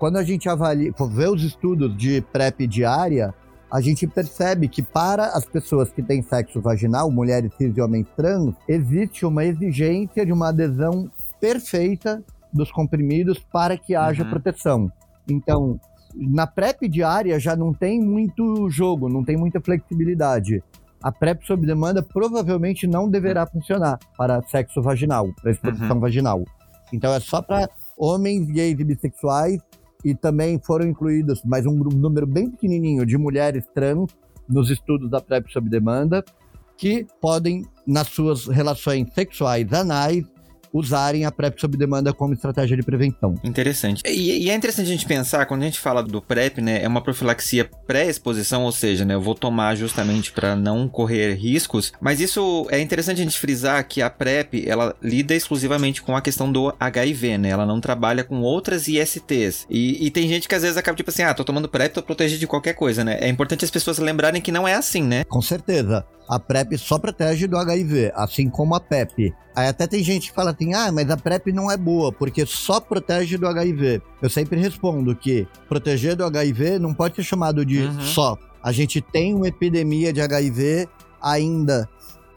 [0.00, 3.34] quando a gente avalia, vê os estudos de PrEP diária,
[3.70, 8.06] a gente percebe que para as pessoas que têm sexo vaginal, mulheres cis e homens
[8.16, 14.30] trans, existe uma exigência de uma adesão perfeita dos comprimidos para que haja uhum.
[14.30, 14.92] proteção.
[15.28, 15.78] Então,
[16.14, 20.64] na PrEP diária já não tem muito jogo, não tem muita flexibilidade.
[21.02, 26.00] A PrEP sob demanda provavelmente não deverá funcionar para sexo vaginal, para exposição uhum.
[26.00, 26.42] vaginal.
[26.90, 29.60] Então é só para homens gays e bissexuais
[30.04, 34.10] e também foram incluídos mais um número bem pequenininho de mulheres trans
[34.48, 36.24] nos estudos da PrEP sob demanda,
[36.76, 40.24] que podem, nas suas relações sexuais anais,
[40.72, 43.34] usarem a PrEP sob demanda como estratégia de prevenção.
[43.42, 44.02] Interessante.
[44.06, 46.88] E, e, é interessante a gente pensar, quando a gente fala do PrEP, né, é
[46.88, 52.20] uma profilaxia pré-exposição, ou seja, né, eu vou tomar justamente para não correr riscos, mas
[52.20, 56.50] isso é interessante a gente frisar que a PrEP, ela lida exclusivamente com a questão
[56.50, 59.66] do HIV, né, ela não trabalha com outras ISTs.
[59.68, 62.02] E, e tem gente que às vezes acaba tipo assim, ah, tô tomando PrEP, tô
[62.02, 63.18] protegido de qualquer coisa, né?
[63.20, 65.24] É importante as pessoas lembrarem que não é assim, né?
[65.24, 66.04] Com certeza.
[66.28, 69.34] A PrEP só protege do HIV, assim como a PEP.
[69.54, 72.44] Aí até tem gente que fala assim: ah, mas a PrEP não é boa, porque
[72.44, 74.02] só protege do HIV.
[74.20, 78.00] Eu sempre respondo que proteger do HIV não pode ser chamado de uhum.
[78.00, 78.38] só.
[78.62, 80.86] A gente tem uma epidemia de HIV
[81.20, 81.88] ainda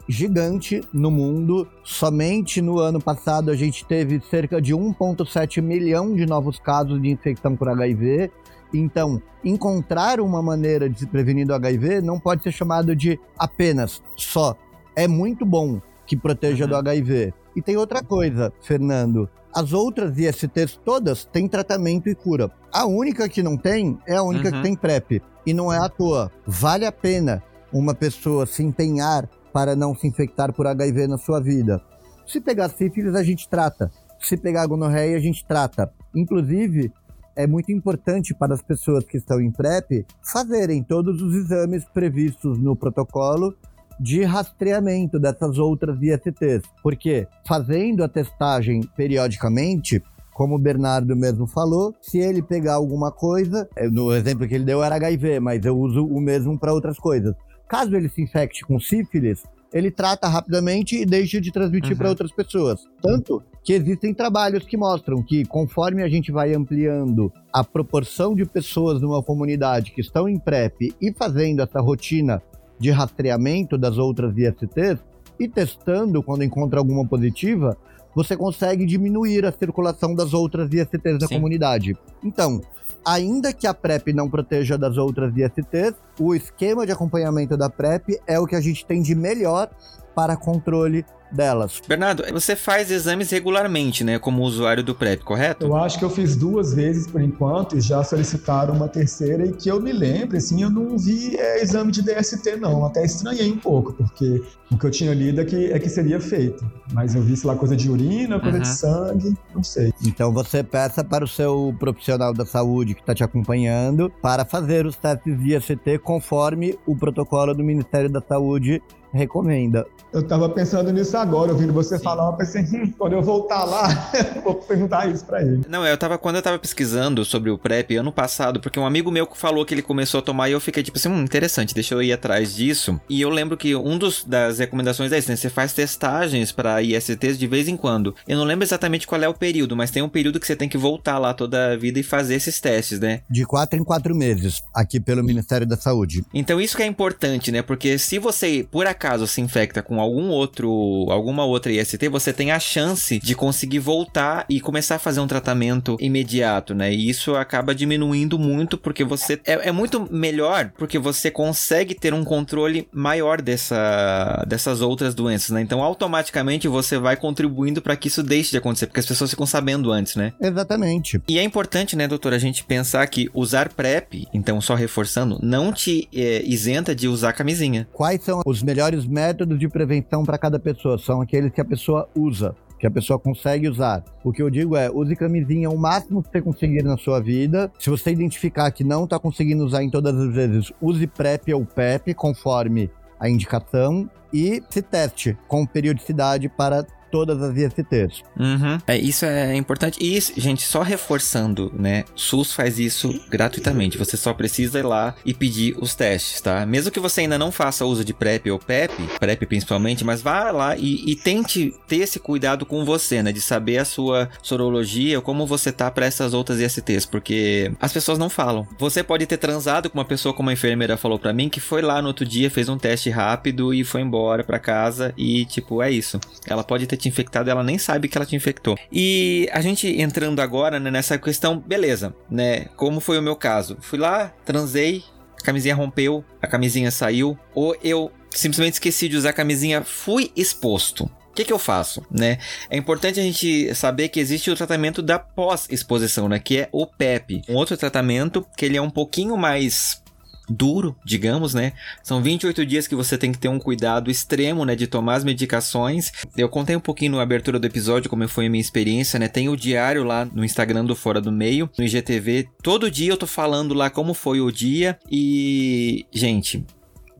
[0.08, 1.68] gigante no mundo.
[1.82, 7.10] Somente no ano passado a gente teve cerca de 1,7 milhão de novos casos de
[7.10, 8.30] infecção por HIV.
[8.72, 14.02] Então, encontrar uma maneira de se prevenir do HIV não pode ser chamado de apenas
[14.16, 14.56] só.
[14.96, 16.70] É muito bom que proteja uhum.
[16.70, 17.34] do HIV.
[17.56, 19.28] E tem outra coisa, Fernando.
[19.54, 22.50] As outras ISTs todas têm tratamento e cura.
[22.72, 24.56] A única que não tem é a única uhum.
[24.56, 25.22] que tem PrEP.
[25.46, 26.32] E não é à toa.
[26.46, 31.40] Vale a pena uma pessoa se empenhar para não se infectar por HIV na sua
[31.40, 31.80] vida.
[32.26, 33.90] Se pegar sífilis, a gente trata.
[34.18, 35.92] Se pegar gonorreia, a gente trata.
[36.14, 36.92] Inclusive,
[37.36, 42.58] é muito importante para as pessoas que estão em PrEP fazerem todos os exames previstos
[42.58, 43.54] no protocolo
[43.98, 46.62] de rastreamento dessas outras ISTs.
[46.82, 50.02] Porque fazendo a testagem periodicamente,
[50.32, 54.64] como o Bernardo mesmo falou, se ele pegar alguma coisa, é, no exemplo que ele
[54.64, 57.34] deu era HIV, mas eu uso o mesmo para outras coisas.
[57.68, 61.98] Caso ele se infecte com sífilis, ele trata rapidamente e deixa de transmitir uhum.
[61.98, 62.84] para outras pessoas.
[63.02, 68.44] Tanto que existem trabalhos que mostram que conforme a gente vai ampliando a proporção de
[68.44, 72.40] pessoas numa comunidade que estão em PrEP e fazendo essa rotina
[72.84, 75.02] de rastreamento das outras ISTs
[75.40, 77.78] e testando quando encontra alguma positiva,
[78.14, 81.36] você consegue diminuir a circulação das outras ISTs na Sim.
[81.36, 81.96] comunidade.
[82.22, 82.60] Então,
[83.02, 88.20] ainda que a PrEP não proteja das outras ISTs, o esquema de acompanhamento da PrEP
[88.26, 89.70] é o que a gente tem de melhor
[90.14, 91.80] para controle delas.
[91.86, 95.66] Bernardo, você faz exames regularmente, né, como usuário do PrEP, correto?
[95.66, 99.52] Eu acho que eu fiz duas vezes por enquanto e já solicitaram uma terceira e
[99.52, 103.50] que eu me lembre, assim, eu não vi é, exame de DST não, até estranhei
[103.52, 107.14] um pouco, porque o que eu tinha lido é que, é que seria feito, mas
[107.14, 108.62] eu vi, sei lá, coisa de urina, coisa uhum.
[108.62, 109.92] de sangue, não sei.
[110.04, 114.86] Então você peça para o seu profissional da saúde que está te acompanhando para fazer
[114.86, 118.82] os testes de DST conforme o protocolo do Ministério da Saúde
[119.14, 119.86] recomenda.
[120.12, 122.04] Eu tava pensando nisso agora, ouvindo você Sim.
[122.04, 123.88] falar, eu pensei, hum, quando eu voltar lá,
[124.44, 125.62] vou perguntar isso para ele.
[125.68, 129.10] Não, eu tava, quando eu tava pesquisando sobre o PrEP ano passado, porque um amigo
[129.10, 131.94] meu falou que ele começou a tomar e eu fiquei tipo assim, hum, interessante, deixa
[131.94, 133.00] eu ir atrás disso.
[133.08, 135.36] E eu lembro que um dos das recomendações é isso, né?
[135.36, 138.14] Você faz testagens para ISTs de vez em quando.
[138.26, 140.68] Eu não lembro exatamente qual é o período, mas tem um período que você tem
[140.68, 143.22] que voltar lá toda a vida e fazer esses testes, né?
[143.28, 146.24] De quatro em quatro meses, aqui pelo Ministério da Saúde.
[146.32, 147.62] Então isso que é importante, né?
[147.62, 152.50] Porque se você, por acaso, se infecta com algum outro, alguma outra IST, você tem
[152.50, 156.92] a chance de conseguir voltar e começar a fazer um tratamento imediato, né?
[156.92, 162.14] E isso acaba diminuindo muito porque você é, é muito melhor porque você consegue ter
[162.14, 165.60] um controle maior dessa, dessas outras doenças, né?
[165.60, 169.46] Então automaticamente você vai contribuindo para que isso deixe de acontecer, porque as pessoas ficam
[169.46, 170.32] sabendo antes, né?
[170.40, 171.20] Exatamente.
[171.28, 175.72] E é importante, né, doutor, a gente pensar que usar PrEP, então só reforçando, não
[175.72, 177.86] te é, isenta de usar camisinha.
[177.92, 180.98] Quais são os melhores métodos de prevenção para cada pessoa?
[180.98, 182.54] São aqueles que a pessoa usa
[182.84, 184.04] que a pessoa consegue usar.
[184.22, 187.72] O que eu digo é, use camisinha o máximo que você conseguir na sua vida.
[187.78, 191.64] Se você identificar que não está conseguindo usar em todas as vezes, use PrEP ou
[191.64, 198.24] PEP, conforme a indicação, e se teste com periodicidade para todas as ISTs.
[198.36, 198.76] Uhum.
[198.88, 199.96] É, isso é importante.
[200.00, 202.02] E, gente, só reforçando, né?
[202.16, 203.96] SUS faz isso gratuitamente.
[203.96, 206.66] Você só precisa ir lá e pedir os testes, tá?
[206.66, 210.50] Mesmo que você ainda não faça uso de PrEP ou PEP, PrEP principalmente, mas vá
[210.50, 213.30] lá e, e tente ter esse cuidado com você, né?
[213.30, 218.18] De saber a sua sorologia, como você tá para essas outras ISTs, porque as pessoas
[218.18, 218.66] não falam.
[218.76, 221.80] Você pode ter transado com uma pessoa, como a enfermeira falou para mim, que foi
[221.80, 225.80] lá no outro dia, fez um teste rápido e foi embora para casa e, tipo,
[225.80, 226.18] é isso.
[226.44, 228.76] Ela pode ter te infectado, ela nem sabe que ela te infectou.
[228.90, 232.66] E a gente entrando agora né, nessa questão, beleza, né?
[232.76, 233.76] Como foi o meu caso?
[233.80, 235.02] Fui lá, transei,
[235.40, 240.32] a camisinha rompeu, a camisinha saiu, ou eu simplesmente esqueci de usar a camisinha, fui
[240.36, 241.04] exposto.
[241.04, 242.38] O que, que eu faço, né?
[242.70, 246.38] É importante a gente saber que existe o tratamento da pós-exposição, né?
[246.38, 247.42] Que é o PEP.
[247.48, 250.00] Um outro tratamento que ele é um pouquinho mais
[250.48, 251.72] duro, digamos, né?
[252.02, 255.24] São 28 dias que você tem que ter um cuidado extremo, né, de tomar as
[255.24, 256.12] medicações.
[256.36, 259.28] Eu contei um pouquinho na abertura do episódio como foi a minha experiência, né?
[259.28, 262.48] Tem o diário lá no Instagram do Fora do Meio, no IGTV.
[262.62, 266.64] Todo dia eu tô falando lá como foi o dia e, gente,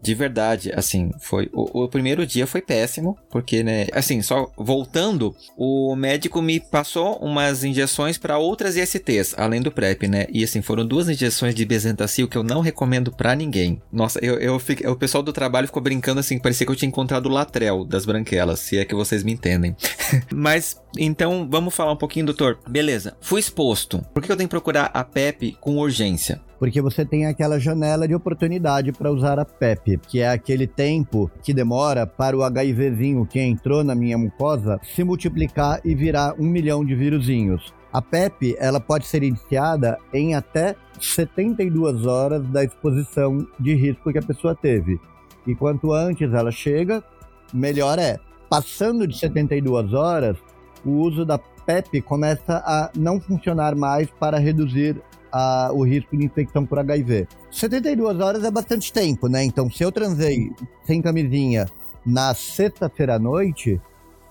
[0.05, 1.49] de verdade, assim, foi.
[1.51, 7.17] O, o, primeiro dia foi péssimo, porque, né, assim, só voltando, o médico me passou
[7.23, 10.27] umas injeções para outras ISTs, além do PrEP, né?
[10.31, 13.81] E assim, foram duas injeções de Bezentacil que eu não recomendo para ninguém.
[13.91, 16.89] Nossa, eu, eu fiquei, o pessoal do trabalho ficou brincando assim, parecia que eu tinha
[16.89, 19.75] encontrado o Latrel das branquelas, se é que vocês me entendem.
[20.31, 22.59] Mas, então, vamos falar um pouquinho, doutor.
[22.69, 24.01] Beleza, fui exposto.
[24.13, 26.41] Por que eu tenho que procurar a PEP com urgência?
[26.65, 31.31] porque você tem aquela janela de oportunidade para usar a PEP, que é aquele tempo
[31.43, 36.47] que demora para o HIVzinho que entrou na minha mucosa se multiplicar e virar um
[36.47, 37.75] milhão de vírusinhos.
[37.93, 44.19] A PEP ela pode ser iniciada em até 72 horas da exposição de risco que
[44.19, 44.99] a pessoa teve.
[45.47, 47.05] E quanto antes ela chega,
[47.53, 48.19] melhor é.
[48.49, 50.39] Passando de 72 horas,
[50.85, 55.01] o uso da PEP começa a não funcionar mais para reduzir
[55.33, 57.27] a, o risco de infecção por HIV.
[57.51, 59.43] 72 horas é bastante tempo, né?
[59.43, 60.53] Então, se eu transei
[60.85, 61.67] sem camisinha
[62.05, 63.81] na sexta-feira à noite,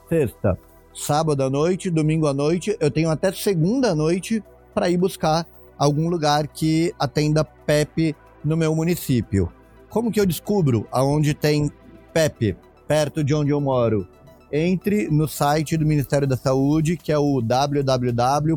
[0.08, 0.58] sexta,
[0.94, 5.46] sábado à noite, domingo à noite, eu tenho até segunda à noite para ir buscar
[5.78, 9.52] algum lugar que atenda PEP no meu município.
[9.90, 11.70] Como que eu descubro aonde tem
[12.14, 12.56] PEP
[12.88, 14.08] perto de onde eu moro?
[14.56, 18.54] Entre no site do Ministério da Saúde, que é o www.aids.com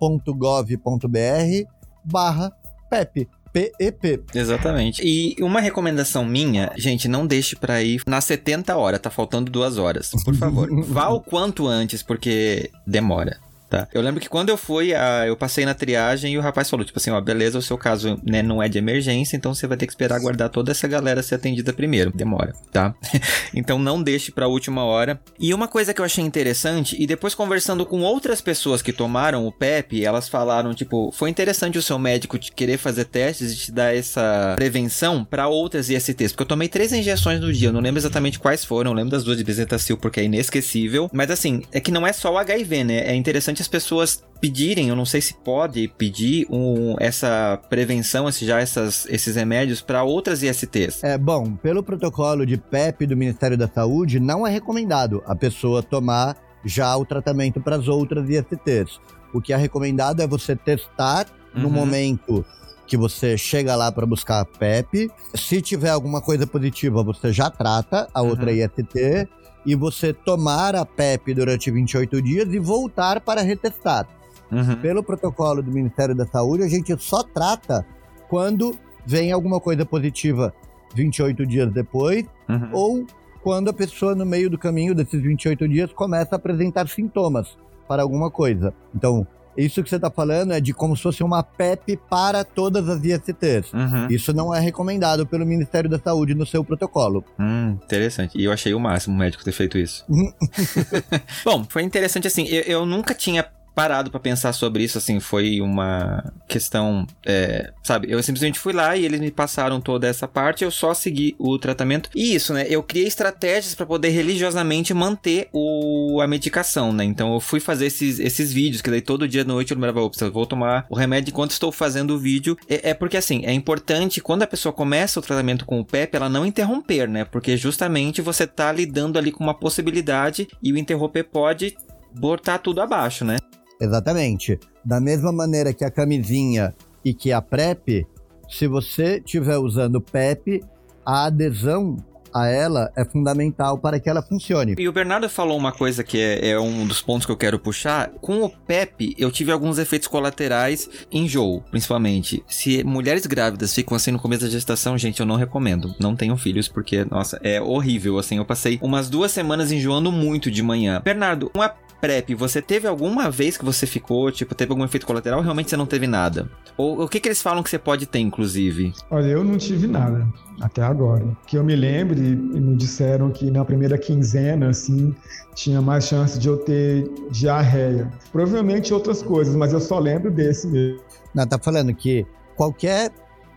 [0.00, 1.68] www.gov.br
[2.04, 2.52] barra
[2.88, 3.28] PEP.
[3.52, 4.24] PEP.
[4.34, 5.02] Exatamente.
[5.04, 9.78] E uma recomendação minha, gente, não deixe para ir nas 70 horas, tá faltando duas
[9.78, 10.10] horas.
[10.24, 13.88] Por favor, vá o quanto antes, porque demora tá?
[13.92, 16.84] Eu lembro que quando eu fui, a, eu passei na triagem e o rapaz falou,
[16.84, 19.76] tipo assim, ó, beleza, o seu caso, né, não é de emergência, então você vai
[19.76, 22.10] ter que esperar aguardar toda essa galera ser atendida primeiro.
[22.14, 22.94] Demora, tá?
[23.54, 25.20] então não deixe pra última hora.
[25.38, 29.46] E uma coisa que eu achei interessante, e depois conversando com outras pessoas que tomaram
[29.46, 33.56] o PEP, elas falaram, tipo, foi interessante o seu médico te querer fazer testes e
[33.56, 37.72] te dar essa prevenção para outras ISTs, porque eu tomei três injeções no dia, eu
[37.72, 41.30] não lembro exatamente quais foram, eu lembro das duas de Bezetacil porque é inesquecível, mas
[41.30, 42.98] assim, é que não é só o HIV, né?
[43.06, 48.46] É interessante as pessoas pedirem, eu não sei se pode pedir um, essa prevenção, esse,
[48.46, 51.02] já essas, esses remédios para outras ISTs.
[51.02, 55.82] É bom, pelo protocolo de PEP do Ministério da Saúde, não é recomendado a pessoa
[55.82, 59.00] tomar já o tratamento para as outras ISTs.
[59.32, 61.62] O que é recomendado é você testar uhum.
[61.62, 62.44] no momento
[62.86, 65.10] que você chega lá para buscar a PEP.
[65.34, 68.56] Se tiver alguma coisa positiva, você já trata a outra Uhum.
[68.56, 69.28] IST
[69.68, 74.08] e você tomar a PEP durante 28 dias e voltar para retestar.
[74.50, 74.76] Uhum.
[74.76, 77.84] Pelo protocolo do Ministério da Saúde, a gente só trata
[78.30, 80.54] quando vem alguma coisa positiva
[80.94, 82.68] 28 dias depois Uhum.
[82.72, 83.06] ou
[83.42, 88.02] quando a pessoa no meio do caminho desses 28 dias começa a apresentar sintomas para
[88.02, 88.72] alguma coisa.
[88.94, 89.26] Então,
[89.64, 93.02] isso que você está falando é de como se fosse uma PEP para todas as
[93.02, 93.72] ISTs.
[93.72, 94.06] Uhum.
[94.08, 97.24] Isso não é recomendado pelo Ministério da Saúde no seu protocolo.
[97.38, 98.38] Hum, interessante.
[98.38, 100.04] E eu achei o máximo o médico ter feito isso.
[101.44, 102.46] Bom, foi interessante assim.
[102.46, 103.44] Eu, eu nunca tinha
[103.78, 108.10] parado pra pensar sobre isso, assim, foi uma questão, é, sabe?
[108.10, 111.56] Eu simplesmente fui lá e eles me passaram toda essa parte, eu só segui o
[111.60, 112.10] tratamento.
[112.12, 112.66] E isso, né?
[112.68, 117.04] Eu criei estratégias pra poder religiosamente manter o, a medicação, né?
[117.04, 120.02] Então eu fui fazer esses, esses vídeos, que daí todo dia à noite eu lembrava,
[120.02, 122.56] ops, vou tomar o remédio enquanto estou fazendo o vídeo.
[122.68, 126.16] É, é porque assim, é importante quando a pessoa começa o tratamento com o PEP,
[126.16, 127.24] ela não interromper, né?
[127.24, 131.76] Porque justamente você tá lidando ali com uma possibilidade e o interromper pode
[132.12, 133.36] botar tudo abaixo, né?
[133.80, 134.58] Exatamente.
[134.84, 138.06] Da mesma maneira que a camisinha e que a PrEP,
[138.48, 140.62] se você estiver usando PEP,
[141.04, 141.96] a adesão
[142.34, 144.74] a ela é fundamental para que ela funcione.
[144.78, 147.58] E o Bernardo falou uma coisa que é, é um dos pontos que eu quero
[147.58, 148.10] puxar.
[148.20, 152.42] Com o PEP, eu tive alguns efeitos colaterais, enjoo, principalmente.
[152.46, 155.94] Se mulheres grávidas ficam assim no começo da gestação, gente, eu não recomendo.
[155.98, 158.18] Não tenham filhos, porque, nossa, é horrível.
[158.18, 161.00] Assim, eu passei umas duas semanas enjoando muito de manhã.
[161.04, 165.38] Bernardo, uma PrEP, você teve alguma vez que você ficou, tipo, teve algum efeito colateral
[165.38, 166.48] ou realmente você não teve nada?
[166.76, 168.92] Ou o que, que eles falam que você pode ter, inclusive?
[169.10, 170.26] Olha, eu não tive nada
[170.60, 171.24] até agora.
[171.46, 175.14] Que eu me lembre, me disseram que na primeira quinzena, assim,
[175.54, 178.10] tinha mais chance de eu ter diarreia.
[178.32, 181.00] Provavelmente outras coisas, mas eu só lembro desse mesmo.
[181.34, 183.12] Não, tá falando que qualquer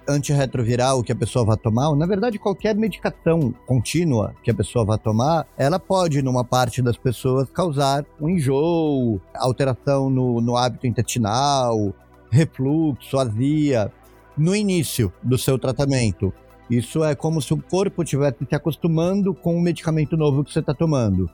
[0.08, 4.86] antirretroviral que a pessoa vá tomar, ou na verdade qualquer medicação contínua que a pessoa
[4.86, 10.88] vá tomar, ela pode, numa parte das pessoas, causar um enjoo, alteração no, no hábito
[10.88, 11.94] intestinal,
[12.30, 13.92] refluxo, azia,
[14.38, 16.34] no início do seu tratamento.
[16.70, 20.60] Isso é como se o corpo estivesse se acostumando com o medicamento novo que você
[20.60, 21.30] está tomando.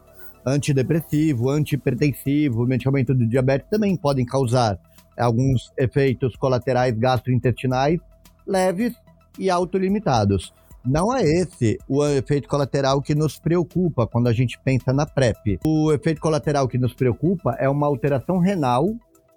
[0.46, 4.80] Antidepressivo, antihipertensivo, medicamento de diabetes também podem causar
[5.18, 8.00] alguns efeitos colaterais gastrointestinais
[8.48, 8.94] leves
[9.38, 10.54] e autolimitados.
[10.86, 15.60] Não é esse o efeito colateral que nos preocupa quando a gente pensa na PrEP.
[15.66, 18.88] O efeito colateral que nos preocupa é uma alteração renal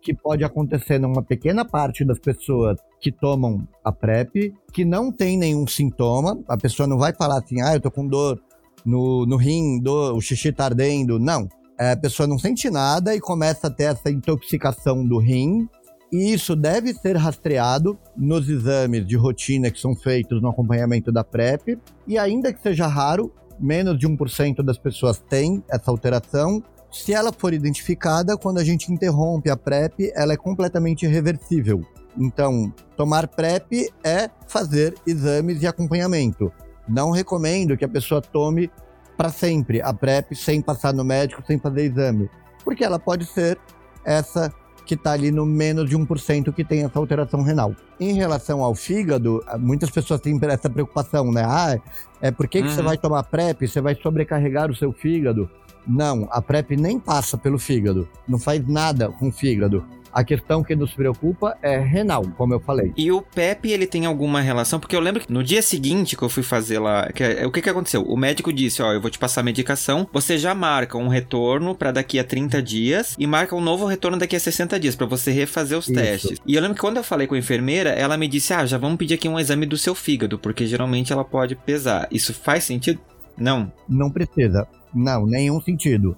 [0.01, 5.37] que pode acontecer numa pequena parte das pessoas que tomam a PrEP, que não tem
[5.37, 6.39] nenhum sintoma.
[6.49, 8.41] A pessoa não vai falar assim, ah, eu tô com dor
[8.85, 11.19] no, no rim, dor, o xixi tá ardendo.
[11.19, 11.49] Não.
[11.79, 15.69] É, a pessoa não sente nada e começa a ter essa intoxicação do rim
[16.13, 21.23] e isso deve ser rastreado nos exames de rotina que são feitos no acompanhamento da
[21.23, 21.79] PrEP.
[22.07, 26.63] E ainda que seja raro, menos de 1% das pessoas têm essa alteração.
[26.91, 31.87] Se ela for identificada, quando a gente interrompe a PrEP, ela é completamente reversível.
[32.19, 36.53] Então, tomar PrEP é fazer exames e acompanhamento.
[36.89, 38.69] Não recomendo que a pessoa tome
[39.17, 42.29] para sempre a PrEP sem passar no médico, sem fazer exame,
[42.65, 43.59] porque ela pode ser
[44.05, 44.53] essa
[44.91, 47.77] que está ali no menos de 1% que tem essa alteração renal.
[48.01, 51.45] Em relação ao fígado, muitas pessoas têm essa preocupação, né?
[51.47, 51.79] Ah,
[52.21, 52.65] é por que, uhum.
[52.65, 53.69] que você vai tomar PrEP?
[53.69, 55.49] Você vai sobrecarregar o seu fígado?
[55.87, 59.85] Não, a PrEP nem passa pelo fígado, não faz nada com o fígado.
[60.13, 62.93] A questão que nos preocupa é renal, como eu falei.
[62.97, 64.81] E o PEP, ele tem alguma relação?
[64.81, 67.63] Porque eu lembro que no dia seguinte que eu fui fazer lá, que, o que
[67.63, 68.03] que aconteceu?
[68.03, 71.75] O médico disse, ó, eu vou te passar a medicação, você já marca um retorno
[71.75, 75.07] para daqui a 30 dias e marca um novo retorno daqui a 60 dias para
[75.07, 75.95] você refazer os Isso.
[75.95, 76.39] testes.
[76.45, 78.79] E eu lembro que quando eu falei com a enfermeira, ela me disse, ah, já
[78.79, 82.09] vamos pedir aqui um exame do seu fígado, porque geralmente ela pode pesar.
[82.11, 83.01] Isso faz sentido?
[83.37, 83.73] Não.
[83.89, 84.67] Não precisa.
[84.95, 86.17] Não, nenhum sentido.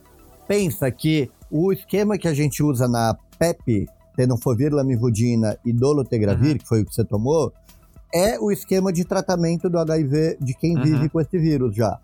[0.48, 6.58] Pensa que o esquema que a gente usa na PEP, tenofovir, lamivudina e dolutegravir, uhum.
[6.58, 7.52] que foi o que você tomou,
[8.14, 10.82] é o esquema de tratamento do HIV de quem uhum.
[10.84, 11.98] vive com esse vírus já.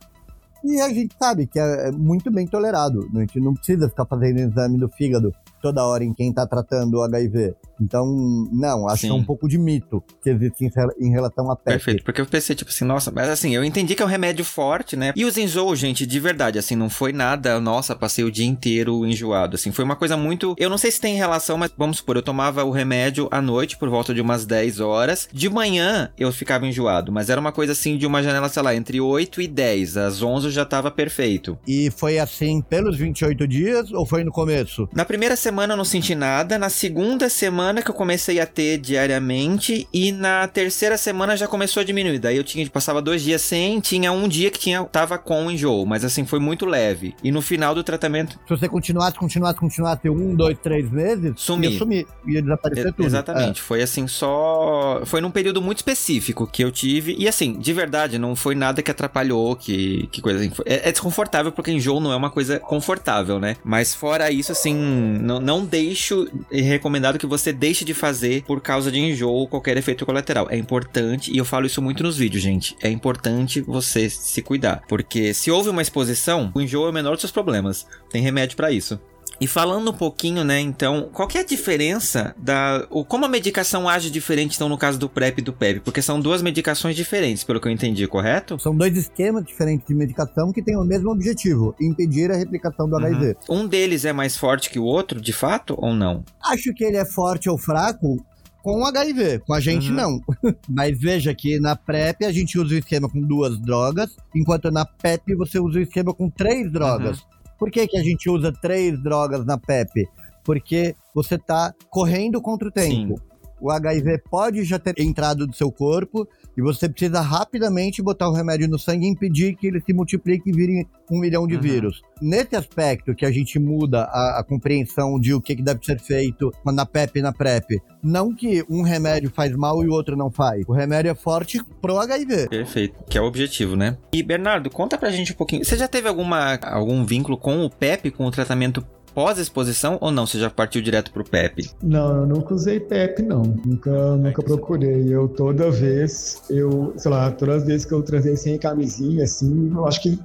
[0.64, 3.09] E a gente sabe que é muito bem tolerado.
[3.14, 6.94] A gente não precisa ficar fazendo exame do fígado toda hora em quem está tratando
[6.94, 7.55] o HIV.
[7.81, 8.07] Então,
[8.53, 9.07] não, acho Sim.
[9.09, 10.68] que é um pouco de mito que existe
[11.01, 11.64] em relação à PEP.
[11.64, 14.44] Perfeito, porque eu pensei, tipo assim, nossa, mas assim, eu entendi que é um remédio
[14.44, 15.12] forte, né?
[15.14, 19.07] E os enjoos, gente, de verdade, assim, não foi nada, nossa, passei o dia inteiro
[19.07, 20.55] enjoado, assim, foi uma coisa muito.
[20.59, 23.77] Eu não sei se tem relação, mas vamos supor, eu tomava o remédio à noite
[23.77, 25.29] por volta de umas 10 horas.
[25.33, 28.75] De manhã eu ficava enjoado, mas era uma coisa assim de uma janela, sei lá,
[28.75, 29.97] entre 8 e 10.
[29.97, 31.59] Às 11 já tava perfeito.
[31.66, 34.88] E foi assim pelos 28 dias ou foi no começo?
[34.92, 38.46] Na primeira semana eu não senti nada, na segunda semana semana que eu comecei a
[38.46, 42.18] ter diariamente e na terceira semana já começou a diminuir.
[42.18, 45.85] Daí eu tinha passava dois dias sem, tinha um dia que tinha tava com enjoo,
[45.87, 47.14] mas assim foi muito leve.
[47.23, 51.73] E no final do tratamento, Se você continuasse, continuasse, continuasse um, dois, três meses, Sumir.
[51.73, 53.02] ia sumir, ia desaparecer E- tudo.
[53.02, 53.06] É.
[53.06, 53.62] Exatamente.
[53.62, 55.02] Foi assim, só.
[55.04, 57.16] Foi num período muito específico que eu tive.
[57.18, 60.52] E assim, de verdade, não foi nada que atrapalhou, que, que coisa assim.
[60.66, 63.56] É, é desconfortável porque enjoo não é uma coisa confortável, né?
[63.64, 66.28] Mas fora isso, assim, não, não deixo.
[66.50, 70.48] É recomendado que você deixe de fazer por causa de enjoo ou qualquer efeito colateral.
[70.50, 72.76] É importante, e eu falo isso muito nos vídeos, gente.
[72.82, 74.82] É importante você se cuidar.
[74.88, 77.86] Porque se houve uma exposição, o enjoo é o menor dos seus problemas.
[78.10, 78.98] Tem remédio pra isso.
[79.40, 82.86] E falando um pouquinho, né, então, qual que é a diferença da.
[82.90, 85.80] O, como a medicação age diferente, então, no caso do PrEP e do PEP?
[85.80, 88.58] Porque são duas medicações diferentes, pelo que eu entendi, correto?
[88.58, 92.96] São dois esquemas diferentes de medicação que têm o mesmo objetivo: impedir a replicação do
[92.96, 93.36] HIV.
[93.48, 96.24] Um deles é mais forte que o outro, de fato, ou não?
[96.44, 98.16] Acho que ele é forte ou fraco
[98.60, 99.94] com o HIV, com a gente Uhum.
[99.94, 100.20] não.
[100.68, 104.84] Mas veja que na PrEP a gente usa o esquema com duas drogas, enquanto na
[104.84, 107.22] PEP você usa o esquema com três drogas.
[107.59, 110.06] Por que, que a gente usa três drogas na PEP?
[110.44, 113.19] Porque você está correndo contra o tempo.
[113.19, 113.27] Sim.
[113.61, 118.33] O HIV pode já ter entrado no seu corpo e você precisa rapidamente botar o
[118.33, 121.61] remédio no sangue e impedir que ele se multiplique e vire um milhão de Uhum.
[121.61, 122.02] vírus.
[122.21, 125.98] Nesse aspecto que a gente muda a, a compreensão de o que, que deve ser
[126.00, 127.81] feito na PEP e na PrEP.
[128.02, 130.65] Não que um remédio faz mal e o outro não faz.
[130.69, 132.48] O remédio é forte pro HIV.
[132.48, 133.96] Perfeito, que é o objetivo, né?
[134.13, 135.65] E Bernardo, conta pra gente um pouquinho.
[135.65, 138.85] Você já teve alguma, algum vínculo com o PEP, com o tratamento
[139.19, 140.29] pós-exposição, ou não?
[140.29, 141.69] Você já partiu direto pro PEP?
[141.83, 143.42] Não, eu nunca usei PEP, não.
[143.42, 145.12] Nunca, nunca procurei.
[145.12, 149.73] Eu toda vez, eu, sei lá, todas as vezes que eu transei sem camisinha, assim,
[149.75, 150.16] eu acho que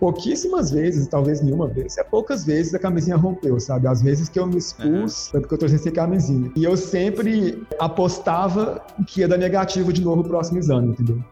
[0.00, 3.86] pouquíssimas vezes, talvez nenhuma vez, é poucas vezes a camisinha rompeu, sabe?
[3.86, 6.50] Às vezes que eu me expus, foi porque eu transei sem camisinha.
[6.56, 11.22] E eu sempre apostava que ia dar negativo de novo o próximo exame, entendeu?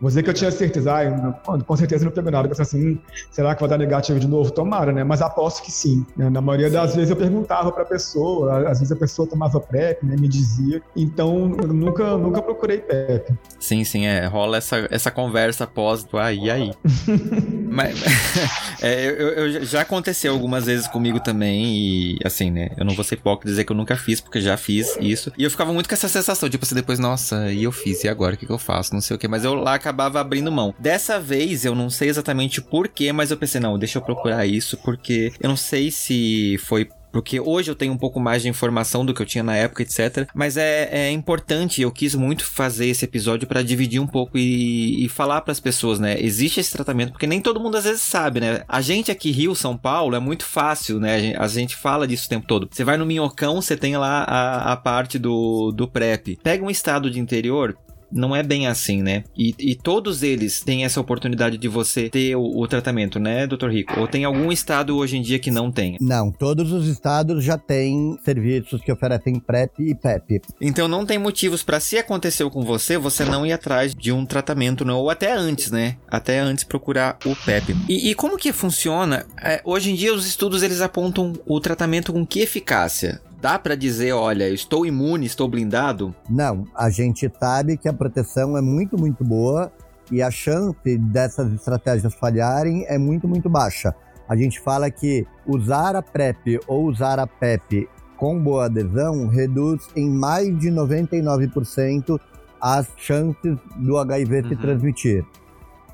[0.00, 2.48] Vou dizer que eu tinha certeza, ah, com certeza não pegou nada.
[2.48, 2.98] Eu assim, hum,
[3.30, 4.50] será que vai dar negativo de novo?
[4.50, 5.02] Tomara, né?
[5.04, 6.04] Mas aposto que sim.
[6.16, 6.28] né?
[6.28, 10.16] Na maioria das vezes eu perguntava pra pessoa, às vezes a pessoa tomava PrEP, né?
[10.18, 10.82] Me dizia.
[10.94, 13.30] Então, eu nunca, nunca procurei PrEP.
[13.58, 14.26] Sim, sim, é.
[14.26, 16.72] Rola essa, essa conversa pós do aí, e aí.
[17.70, 17.96] Mas
[18.82, 22.70] é, eu, eu- já aconteceu algumas vezes comigo também, e assim, né?
[22.76, 25.32] Eu não vou ser hipócrita dizer que eu nunca fiz, porque já fiz isso.
[25.36, 28.08] E eu ficava muito com essa sensação, tipo assim, depois, nossa, e eu fiz, e
[28.08, 28.92] agora o que, que eu faço?
[28.94, 30.74] Não sei o que, mas eu lá acabava abrindo mão.
[30.78, 34.76] Dessa vez, eu não sei exatamente porquê, mas eu pensei, não, deixa eu procurar isso,
[34.78, 39.02] porque eu não sei se foi porque hoje eu tenho um pouco mais de informação
[39.02, 40.28] do que eu tinha na época, etc.
[40.34, 45.02] Mas é, é importante, eu quis muito fazer esse episódio pra dividir um pouco e,
[45.02, 46.20] e falar pras pessoas, né?
[46.20, 48.62] Existe esse tratamento, porque nem todo mundo às vezes sabe, né?
[48.68, 51.14] A gente aqui, Rio, São Paulo, é muito fácil, né?
[51.14, 52.68] A gente, a gente fala disso o tempo todo.
[52.70, 56.38] Você vai no Minhocão, você tem lá a, a parte do, do PrEP.
[56.42, 57.78] Pega um estado de interior,
[58.10, 59.24] não é bem assim, né?
[59.36, 63.70] E, e todos eles têm essa oportunidade de você ter o, o tratamento, né, doutor
[63.70, 63.98] Rico?
[64.00, 65.96] Ou tem algum estado hoje em dia que não tem?
[66.00, 70.40] Não, todos os estados já têm serviços que oferecem PrEP e PEP.
[70.60, 74.24] Então não tem motivos pra se aconteceu com você, você não ir atrás de um
[74.24, 75.96] tratamento, não, ou até antes, né?
[76.08, 77.76] Até antes procurar o PEP.
[77.88, 79.26] E, e como que funciona?
[79.42, 83.20] É, hoje em dia os estudos eles apontam o tratamento com que eficácia?
[83.40, 86.14] Dá pra dizer, olha, estou imune, estou blindado?
[86.28, 89.70] Não, a gente sabe que a proteção é muito, muito boa
[90.10, 93.94] e a chance dessas estratégias falharem é muito, muito baixa.
[94.28, 99.86] A gente fala que usar a PrEP ou usar a PEP com boa adesão reduz
[99.94, 102.18] em mais de 99%
[102.60, 104.60] as chances do HIV se Uhum.
[104.60, 105.24] transmitir.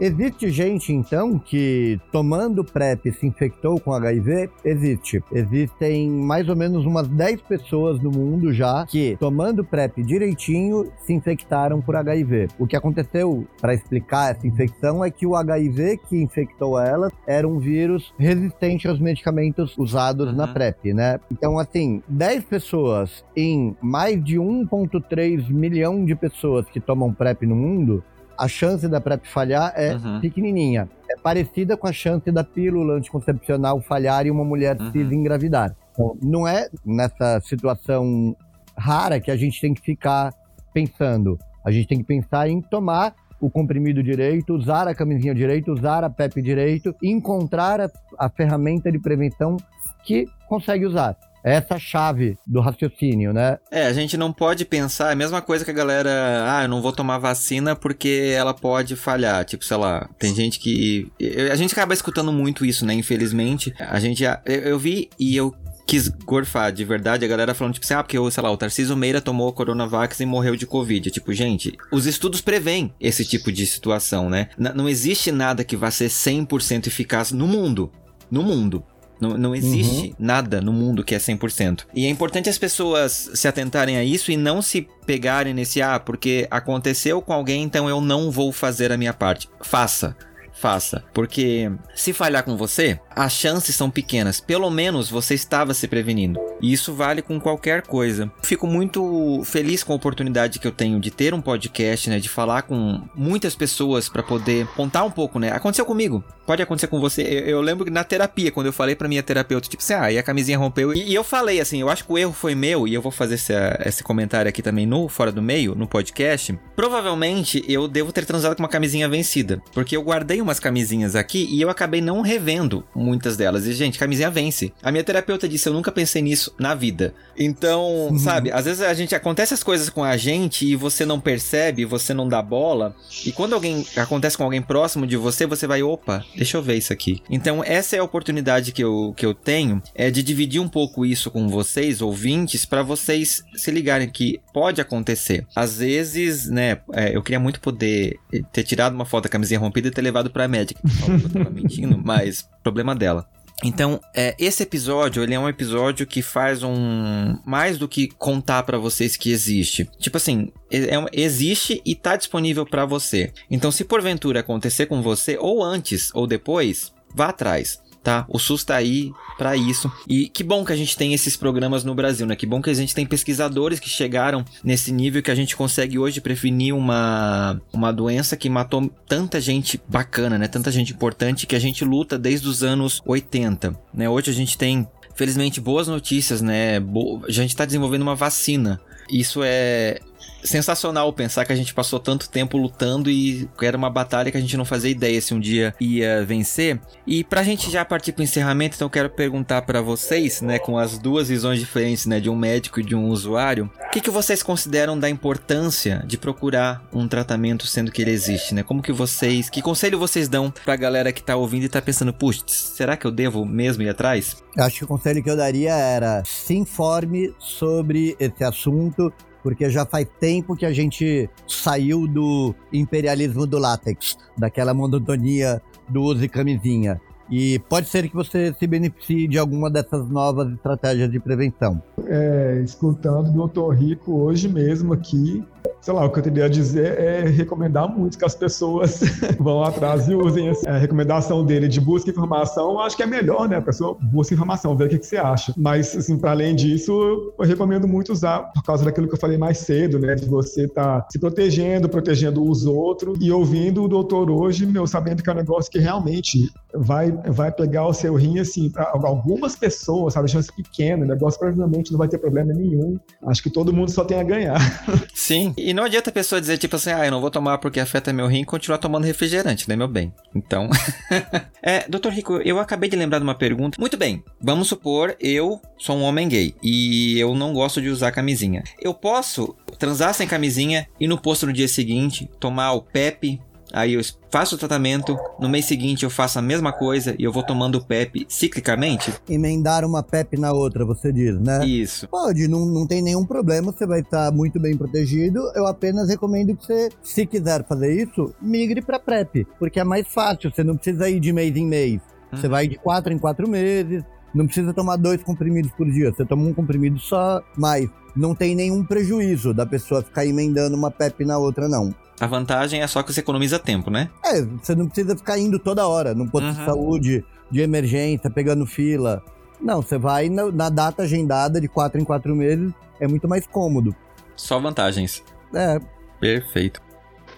[0.05, 4.51] Existe gente, então, que tomando PrEP se infectou com HIV?
[4.65, 5.23] Existe.
[5.31, 11.13] Existem mais ou menos umas 10 pessoas no mundo já que, tomando PrEP direitinho, se
[11.13, 12.49] infectaram por HIV.
[12.59, 17.47] O que aconteceu, para explicar essa infecção, é que o HIV que infectou elas era
[17.47, 20.35] um vírus resistente aos medicamentos usados Uhum.
[20.35, 21.21] na PrEP, né?
[21.31, 27.55] Então, assim, 10 pessoas em mais de 1,3 milhão de pessoas que tomam PrEP no
[27.55, 28.03] mundo,
[28.39, 30.21] a chance da PrEP falhar é Uhum.
[30.21, 30.89] pequenininha.
[31.11, 34.91] É parecida com a chance da pílula anticoncepcional falhar e uma mulher Uhum.
[34.93, 35.75] cis engravidar.
[35.93, 38.35] Então, não é nessa situação
[38.77, 40.33] rara que a gente tem que ficar
[40.73, 41.39] pensando.
[41.65, 46.05] A gente tem que pensar em tomar o comprimido direito, usar a camisinha direito, usar
[46.05, 49.57] a PEP direito, encontrar a, a ferramenta de prevenção
[50.05, 51.17] que consegue usar.
[51.45, 53.59] Essa é a chave do raciocínio, né?
[53.71, 56.11] É, a gente não pode pensar, é a mesma coisa que a galera,
[56.47, 59.45] ah, eu não vou tomar vacina porque ela pode falhar.
[59.45, 61.11] Tipo, sei lá, tem gente que.
[61.51, 62.95] A gente acaba escutando muito isso, né?
[62.95, 63.73] Infelizmente.
[63.79, 64.23] A gente.
[64.25, 65.55] Eu, eu vi e eu
[65.87, 68.97] quis gorfar de verdade a galera falando, tipo assim, ah, porque, sei lá, o Tarcísio
[68.97, 71.11] Meira tomou Coronavax e morreu de Covid.
[71.11, 74.49] Tipo, gente, os estudos preveem esse tipo de situação, né?
[74.59, 77.93] N não existe nada que vá ser 100% eficaz no mundo.
[78.31, 78.83] No mundo.
[79.23, 80.15] Não, não existe uhum.
[80.19, 81.85] nada no mundo que é 100%.
[81.95, 86.01] E é importante as pessoas se atentarem a isso e não se pegarem nesse, ah,
[86.01, 89.49] porque aconteceu com alguém, então eu não vou fazer a minha parte.
[89.61, 90.17] Faça
[90.63, 91.03] faça.
[91.13, 94.41] Porque se falhar com você, as chances são pequenas.
[94.41, 96.39] Pelo menos você estava se prevenindo.
[96.61, 98.31] E isso vale com qualquer coisa.
[98.45, 102.21] Fico muito feliz com a oportunidade que eu tenho de ter um podcast, né?
[102.21, 105.51] De falar com muitas pessoas para poder contar um pouco, né?
[105.51, 106.23] Aconteceu comigo.
[106.47, 107.23] Pode acontecer com você.
[107.23, 110.13] Eu, eu lembro que na terapia, quando eu falei pra minha terapeuta, tipo assim, ah,
[110.13, 110.93] e a camisinha rompeu.
[110.95, 113.11] E, e, eu falei assim, eu acho que o erro foi meu, e eu vou
[113.11, 113.53] fazer esse,
[113.85, 116.57] esse comentário aqui também no Fora do Meio, no podcast.
[116.77, 119.61] Provavelmente eu devo ter transado com uma camisinha vencida.
[119.73, 123.67] Porque eu guardei uma umas camisinhas aqui e eu acabei não revendo muitas delas.
[123.67, 124.73] E, gente, camisinha vence.
[124.83, 127.15] A minha terapeuta disse: Eu nunca pensei nisso na vida.
[127.37, 128.19] Então, uhum.
[128.19, 131.85] sabe, às vezes a gente acontece as coisas com a gente e você não percebe,
[131.85, 132.95] você não dá bola.
[133.25, 136.77] E quando alguém acontece com alguém próximo de você, você vai, opa, deixa eu ver
[136.77, 137.23] isso aqui.
[137.31, 141.07] Então, essa é a oportunidade que eu, que eu tenho, é de dividir um pouco
[141.07, 145.47] isso com vocês, ouvintes, para vocês se ligarem que pode acontecer.
[145.57, 148.19] Às vezes, né, é, eu queria muito poder
[148.53, 150.81] ter tirado uma foto da camisinha rompida e ter levado pra médica.
[151.07, 153.29] Eu tava mentindo, mas problema dela.
[153.65, 158.65] Então, é, esse episódio, ele é um episódio que faz um mais do que contar
[158.65, 159.89] para vocês que existe.
[160.01, 163.33] Tipo assim, é, existe e tá disponível para você.
[163.49, 168.25] Então, se porventura acontecer com você ou antes ou depois, vá atrás tá?
[168.29, 169.91] O SUS tá aí para isso.
[170.09, 172.35] E que bom que a gente tem esses programas no Brasil, né?
[172.35, 175.99] Que bom que a gente tem pesquisadores que chegaram nesse nível que a gente consegue
[175.99, 180.49] hoje prevenir uma, uma doença que matou tanta gente bacana, né?
[180.49, 184.09] Tanta gente importante que a gente luta desde os anos 80, né?
[184.09, 186.81] Hoje a gente tem felizmente boas notícias, né?
[186.81, 188.81] Bo a gente está desenvolvendo uma vacina.
[189.11, 190.01] Isso é
[190.43, 194.41] sensacional pensar que a gente passou tanto tempo lutando e era uma batalha que a
[194.41, 196.81] gente não fazia ideia se um dia ia vencer.
[197.07, 200.79] E pra gente já partir pro encerramento, então eu quero perguntar para vocês, né, com
[200.79, 204.11] as duas visões diferentes, né, de um médico e de um usuário, o que, que
[204.11, 208.63] vocês consideram da importância de procurar um tratamento sendo que ele existe, né?
[208.63, 212.13] Como que vocês, que conselho vocês dão pra galera que tá ouvindo e tá pensando,
[212.13, 214.43] putz, será que eu devo mesmo ir atrás?
[214.59, 219.13] Acho que o conselho que eu daria era se informe sobre esse assunto,
[219.43, 226.03] porque já faz tempo que a gente saiu do imperialismo do látex, daquela monotonia do
[226.03, 227.01] uso e camisinha.
[227.31, 231.83] E pode ser que você se beneficie de alguma dessas novas estratégias de prevenção.
[232.07, 233.75] É, escutando o Dr.
[233.75, 235.43] Rico hoje mesmo aqui,
[235.83, 239.01] sei lá, o que eu teria a dizer é recomendar muito que as pessoas
[239.39, 242.79] vão atrás e usem assim, a recomendação dele de busca informação.
[242.79, 243.57] Acho que é melhor, né?
[243.57, 245.53] A pessoa busca informação, ver o que, que você acha.
[245.57, 246.93] Mas, assim, para além disso,
[247.37, 250.15] eu recomendo muito usar, por causa daquilo que eu falei mais cedo, né?
[250.15, 254.87] De você estar tá se protegendo, protegendo os outros e ouvindo o doutor hoje, meu,
[254.87, 258.89] sabendo que é um negócio que realmente vai, vai pegar o seu rim, assim, para
[258.93, 260.31] algumas pessoas, sabe?
[260.31, 262.99] Chance pequena, o negócio provavelmente não vai ter problema nenhum.
[263.27, 264.61] Acho que todo mundo só tem a ganhar.
[265.13, 267.81] Sim, e não adianta a pessoa dizer, tipo assim, ah, eu não vou tomar porque
[267.81, 270.13] afeta meu rim e continuar tomando refrigerante, né, meu bem?
[270.35, 270.69] Então.
[271.63, 273.81] é, doutor Rico, eu acabei de lembrar de uma pergunta.
[273.81, 278.13] Muito bem, vamos supor, eu sou um homem gay e eu não gosto de usar
[278.13, 278.63] camisinha.
[278.81, 283.41] Eu posso transar sem camisinha e no posto no dia seguinte tomar o PEP
[283.73, 284.01] Aí eu
[284.31, 287.79] faço o tratamento, no mês seguinte eu faço a mesma coisa e eu vou tomando
[287.79, 289.13] o PEP ciclicamente?
[289.29, 291.65] Emendar uma PEP na outra, você diz, né?
[291.65, 292.07] Isso.
[292.09, 295.41] Pode, não, não tem nenhum problema, você vai estar muito bem protegido.
[295.55, 300.07] Eu apenas recomendo que você, se quiser fazer isso, migre para PrEP, porque é mais
[300.07, 302.01] fácil, você não precisa ir de mês em mês.
[302.33, 304.03] Você vai de quatro em quatro meses,
[304.35, 308.55] não precisa tomar dois comprimidos por dia, você toma um comprimido só, mas não tem
[308.55, 311.95] nenhum prejuízo da pessoa ficar emendando uma PEP na outra, não.
[312.23, 314.09] A vantagem é só que você economiza tempo, né?
[314.25, 316.53] É, você não precisa ficar indo toda hora no posto uhum.
[316.53, 319.21] de saúde, de emergência, pegando fila.
[319.61, 323.45] Não, você vai na, na, data agendada de quatro em quatro meses, é muito mais
[323.45, 323.93] cômodo.
[324.37, 325.25] Só vantagens.
[325.53, 325.81] É.
[326.21, 326.81] Perfeito.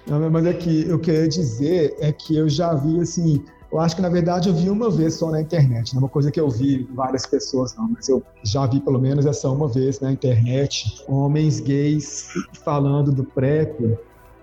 [0.06, 3.42] Não, mas é que eu queria dizer é que eu já vi assim.
[3.72, 6.10] Eu acho que na verdade eu vi uma vez só na internet, não é uma
[6.10, 9.66] coisa que eu vi várias pessoas, não, mas eu já vi pelo menos essa uma
[9.66, 12.28] vez na internet, homens gays
[12.62, 13.96] falando do PrEP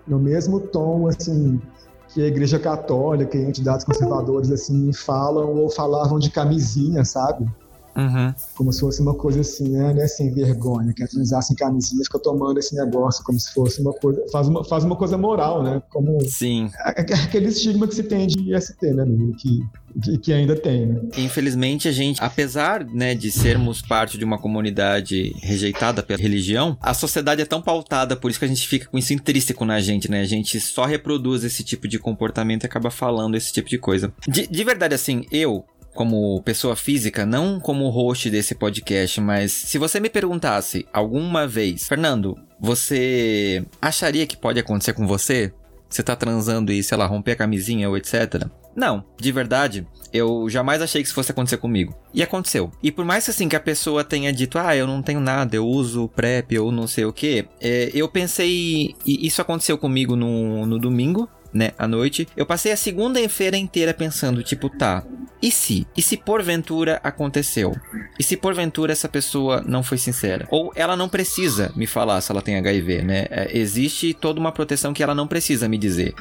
[0.06, 1.60] no mesmo tom assim
[2.08, 7.48] que a Igreja Católica e entidades conservadoras assim falam ou falavam de camisinha, sabe?
[7.96, 8.34] Uhum.
[8.56, 12.18] Como se fosse uma coisa assim, né, né sem vergonha, quer transar sem camisinha, fica
[12.18, 15.82] tomando esse negócio como se fosse uma coisa, faz uma, faz uma coisa moral, né?
[15.90, 16.70] Como Sim.
[16.84, 19.04] aquele estigma que se tem de IST, né,
[19.38, 19.62] que
[20.00, 21.00] que, que, ainda tem, né?
[21.18, 26.94] Infelizmente, a gente, apesar né, de sermos parte de uma comunidade rejeitada pela religião, a
[26.94, 30.10] sociedade é tão pautada, por isso que a gente fica com isso intrínseco na gente,
[30.10, 30.20] né?
[30.20, 34.12] A gente só reproduz esse tipo de comportamento e acaba falando esse tipo de coisa.
[34.26, 35.64] De, de verdade, assim, eu,
[35.94, 41.86] como pessoa física, não como host desse podcast, mas se você me perguntasse alguma vez,
[41.86, 45.52] Fernando, você acharia que pode acontecer com você?
[45.88, 48.46] Você tá transando e, sei lá, romper a camisinha ou etc.
[48.74, 51.94] Não, de verdade, eu jamais achei que isso fosse acontecer comigo.
[52.14, 52.70] E aconteceu.
[52.82, 55.66] E por mais assim que a pessoa tenha dito, ah, eu não tenho nada, eu
[55.66, 60.64] uso PrEP ou não sei o que, é, eu pensei, e isso aconteceu comigo no,
[60.64, 62.26] no domingo, né, à noite.
[62.36, 65.04] Eu passei a segunda-feira inteira pensando, tipo, tá,
[65.42, 65.86] e se?
[65.96, 67.76] E se porventura aconteceu?
[68.18, 70.46] E se porventura essa pessoa não foi sincera?
[70.50, 73.26] Ou ela não precisa me falar se ela tem HIV, né?
[73.28, 76.14] É, existe toda uma proteção que ela não precisa me dizer.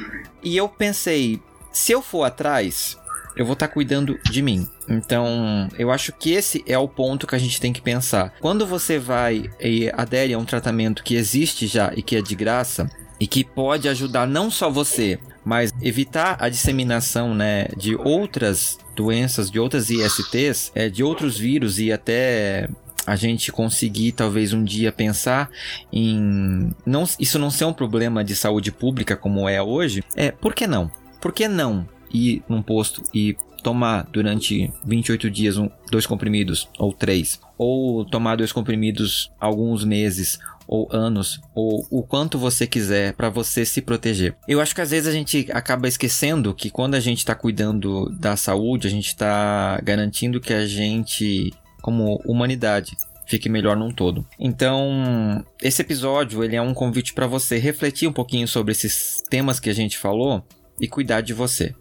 [0.44, 1.40] E eu pensei,
[1.72, 2.98] se eu for atrás,
[3.36, 4.68] eu vou estar tá cuidando de mim.
[4.90, 8.34] Então, eu acho que esse é o ponto que a gente tem que pensar.
[8.40, 12.36] Quando você vai e adere a um tratamento que existe já e que é de
[12.36, 12.90] graça,
[13.22, 19.52] e que pode ajudar não só você, mas evitar a disseminação né, de outras doenças,
[19.52, 22.68] de outras ISTs, é, de outros vírus e até
[23.06, 25.52] a gente conseguir talvez um dia pensar
[25.94, 30.56] em não isso não ser um problema de saúde pública como é hoje, é por
[30.56, 30.90] que não?
[31.22, 36.92] Por que não ir num posto e tomar durante 28 dias um, dois comprimidos ou
[36.92, 40.40] três, ou tomar dois comprimidos alguns meses
[40.72, 44.38] ou anos, ou o quanto você quiser para você se proteger.
[44.48, 48.10] Eu acho que às vezes a gente acaba esquecendo que quando a gente está cuidando
[48.18, 51.52] da saúde, a gente está garantindo que a gente,
[51.82, 52.96] como humanidade,
[53.28, 54.26] fique melhor num todo.
[54.40, 59.60] Então, esse episódio ele é um convite para você refletir um pouquinho sobre esses temas
[59.60, 60.42] que a gente falou
[60.80, 61.76] e cuidar de você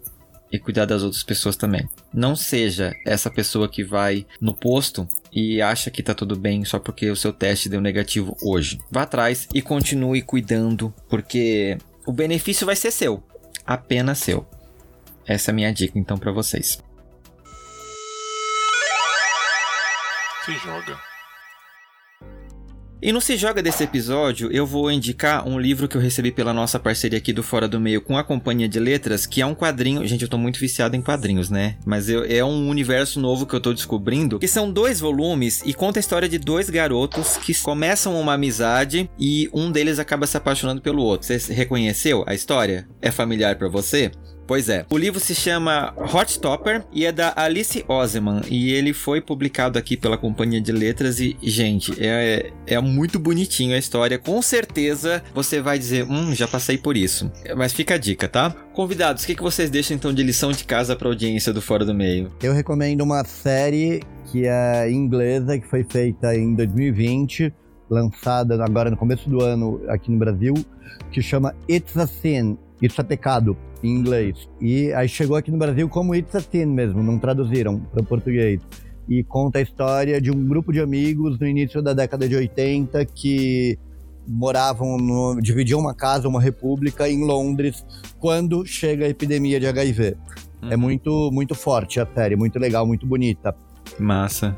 [0.51, 1.87] e cuidar das outras pessoas também.
[2.13, 6.77] Não seja essa pessoa que vai no posto e acha que tá tudo bem só
[6.77, 8.79] porque o seu teste deu negativo hoje.
[8.91, 13.23] Vá atrás e continue cuidando, porque o benefício vai ser seu,
[13.65, 14.45] apenas seu.
[15.25, 16.81] Essa é a minha dica então para vocês.
[20.45, 21.10] Se joga.
[23.03, 26.53] E no Se Joga desse episódio, eu vou indicar um livro que eu recebi pela
[26.53, 29.55] nossa parceria aqui do Fora do Meio com a Companhia de Letras, que é um
[29.55, 30.05] quadrinho.
[30.05, 31.77] Gente, eu tô muito viciado em quadrinhos, né?
[31.83, 35.73] Mas eu, é um universo novo que eu tô descobrindo, que são dois volumes e
[35.73, 40.37] conta a história de dois garotos que começam uma amizade e um deles acaba se
[40.37, 41.25] apaixonando pelo outro.
[41.25, 42.87] Você reconheceu a história?
[43.01, 44.11] É familiar para você?
[44.51, 44.85] Pois é.
[44.89, 48.41] O livro se chama Hot Topper e é da Alice Oseman.
[48.49, 51.21] E ele foi publicado aqui pela Companhia de Letras.
[51.21, 54.19] E, gente, é, é muito bonitinho a história.
[54.19, 57.31] Com certeza você vai dizer: Hum, já passei por isso.
[57.55, 58.53] Mas fica a dica, tá?
[58.73, 61.85] Convidados, o que, que vocês deixam então de lição de casa para audiência do Fora
[61.85, 62.29] do Meio?
[62.43, 67.53] Eu recomendo uma série que é inglesa, que foi feita em 2020
[67.89, 70.53] lançada agora no começo do ano aqui no Brasil,
[71.11, 74.49] que chama It's a Sin, Isso é Pecado em inglês.
[74.59, 78.05] E aí chegou aqui no Brasil como It's a Sin mesmo, não traduziram para o
[78.05, 78.61] português.
[79.09, 83.03] E conta a história de um grupo de amigos no início da década de 80
[83.05, 83.77] que
[84.27, 87.85] moravam, no, dividiam uma casa, uma república em Londres,
[88.19, 90.05] quando chega a epidemia de HIV.
[90.05, 90.71] É uhum.
[90.71, 93.55] É muito, muito forte a série, muito legal, muito bonita.
[93.99, 94.55] Massa.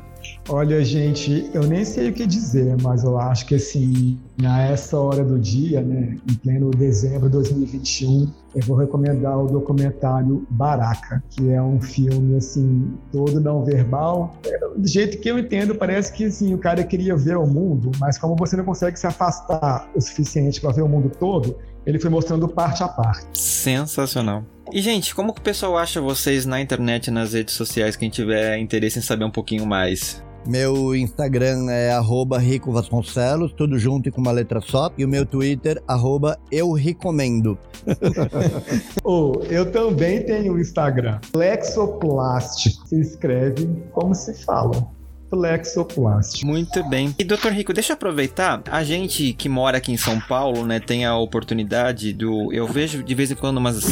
[0.48, 4.98] Olha, gente, eu nem sei o que dizer, mas eu acho que assim, a essa
[4.98, 11.22] hora do dia, né, em pleno dezembro de 2021, eu vou recomendar o documentário Baraka,
[11.30, 14.36] que é um filme assim, todo não verbal.
[14.76, 18.18] Do jeito que eu entendo, parece que assim, o cara queria ver o mundo, mas
[18.18, 22.10] como você não consegue se afastar o suficiente para ver o mundo todo, ele foi
[22.10, 23.26] mostrando parte a parte.
[23.32, 24.44] Sensacional.
[24.70, 28.58] E, gente, como que o pessoal acha vocês na internet, nas redes sociais, quem tiver
[28.58, 30.22] interesse em saber um pouquinho mais?
[30.46, 34.90] Meu Instagram é arroba Rico Vasconcelos, tudo junto e com uma letra só.
[34.96, 37.58] E o meu Twitter, arroba Eu Recomendo.
[39.02, 41.18] oh, eu também tenho o Instagram.
[41.32, 42.86] Flexoplástico.
[42.86, 44.86] Se escreve como se fala
[45.30, 46.46] flexoplástico.
[46.46, 47.14] Muito bem.
[47.18, 48.62] E doutor Rico, deixa eu aproveitar.
[48.70, 52.52] A gente que mora aqui em São Paulo, né, tem a oportunidade do.
[52.52, 53.82] Eu vejo de vez em quando umas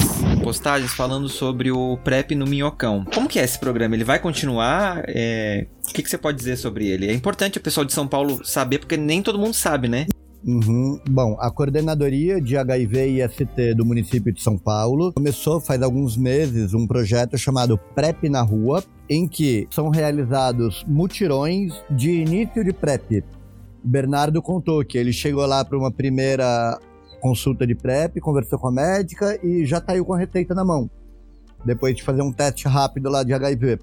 [0.43, 3.05] postagens falando sobre o PrEP no Minhocão.
[3.12, 3.95] Como que é esse programa?
[3.95, 5.03] Ele vai continuar?
[5.07, 5.66] É...
[5.89, 7.09] O que, que você pode dizer sobre ele?
[7.09, 10.07] É importante o pessoal de São Paulo saber, porque nem todo mundo sabe, né?
[10.45, 10.99] Uhum.
[11.09, 16.16] Bom, a coordenadoria de HIV e IST do município de São Paulo começou faz alguns
[16.16, 22.72] meses um projeto chamado PrEP na Rua, em que são realizados mutirões de início de
[22.72, 23.24] PrEP.
[23.84, 26.78] Bernardo contou que ele chegou lá para uma primeira
[27.20, 30.90] consulta de PrEP, conversou com a médica e já saiu com a receita na mão,
[31.64, 33.78] depois de fazer um teste rápido lá de HIV.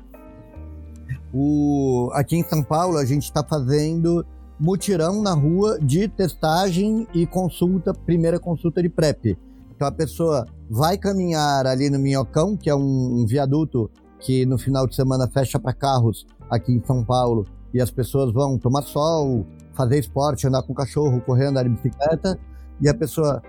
[1.33, 2.09] O...
[2.13, 4.25] Aqui em São Paulo, a gente está fazendo
[4.59, 9.37] mutirão na rua de testagem e consulta, primeira consulta de PrEP.
[9.73, 13.89] Então a pessoa vai caminhar ali no Minhocão, que é um, um viaduto
[14.19, 18.33] que no final de semana fecha para carros aqui em São Paulo, e as pessoas
[18.33, 22.37] vão tomar sol, fazer esporte, andar com o cachorro, correr, andar de bicicleta,
[22.81, 23.41] e a pessoa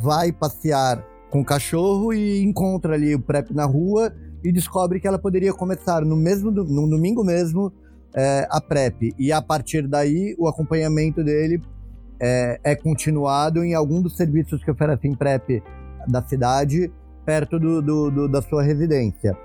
[0.00, 4.12] vai passear com o cachorro e encontra ali o PrEP na rua
[4.44, 7.72] e descobre que ela poderia começar no mesmo no domingo mesmo
[8.14, 9.14] é, a PrEP.
[9.18, 11.60] E a partir daí, o acompanhamento dele
[12.20, 15.62] é, é, continuado em algum dos serviços que oferecem PrEP
[16.06, 16.92] da cidade,
[17.24, 19.36] perto do, do, do da sua residência.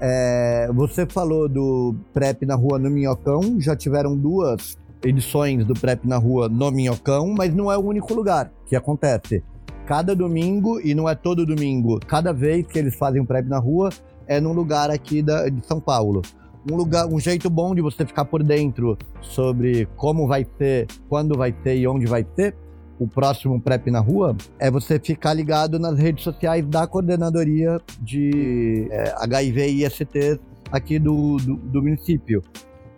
[0.00, 6.04] É, você falou do PrEP na rua no Minhocão, já tiveram duas edições do PrEP
[6.06, 9.42] na rua no Minhocão, mas não é o único lugar que acontece.
[9.86, 13.58] Cada domingo, e não é todo domingo, cada vez que eles fazem o PrEP na
[13.58, 13.90] rua,
[14.26, 16.22] é num lugar aqui da, de São Paulo
[16.70, 21.36] um lugar, um jeito bom de você ficar por dentro sobre como vai ser, quando
[21.36, 22.54] vai ser e onde vai ser
[22.98, 28.88] o próximo PrEP na rua, é você ficar ligado nas redes sociais da coordenadoria de
[28.90, 30.40] é, HIV e IST
[30.70, 32.42] aqui do, do, do município.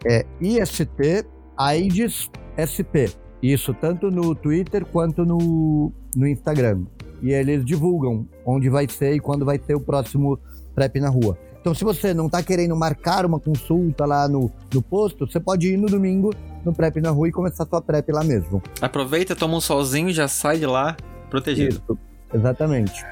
[0.04, 3.10] É IST AIDS SP.
[3.42, 6.84] Isso tanto no Twitter quanto no, no Instagram.
[7.22, 10.38] E eles divulgam onde vai ser e quando vai ser o próximo
[10.74, 11.38] PrEP na rua.
[11.66, 15.66] Então, se você não está querendo marcar uma consulta lá no, no posto, você pode
[15.66, 16.32] ir no domingo
[16.64, 18.62] no PrEP na rua e começar a sua PrEP lá mesmo.
[18.80, 20.96] Aproveita, toma um solzinho e já sai de lá
[21.28, 21.82] protegido.
[21.84, 21.98] Isso,
[22.32, 23.04] exatamente.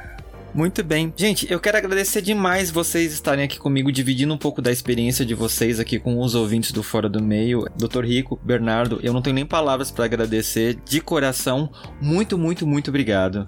[0.55, 1.13] Muito bem.
[1.17, 5.35] Gente, eu quero agradecer demais vocês estarem aqui comigo, dividindo um pouco da experiência de
[5.35, 7.65] vocês aqui com os ouvintes do Fora do Meio.
[7.77, 8.05] Dr.
[8.05, 10.79] Rico, Bernardo, eu não tenho nem palavras para agradecer.
[10.89, 11.69] De coração,
[12.01, 13.47] muito, muito, muito obrigado.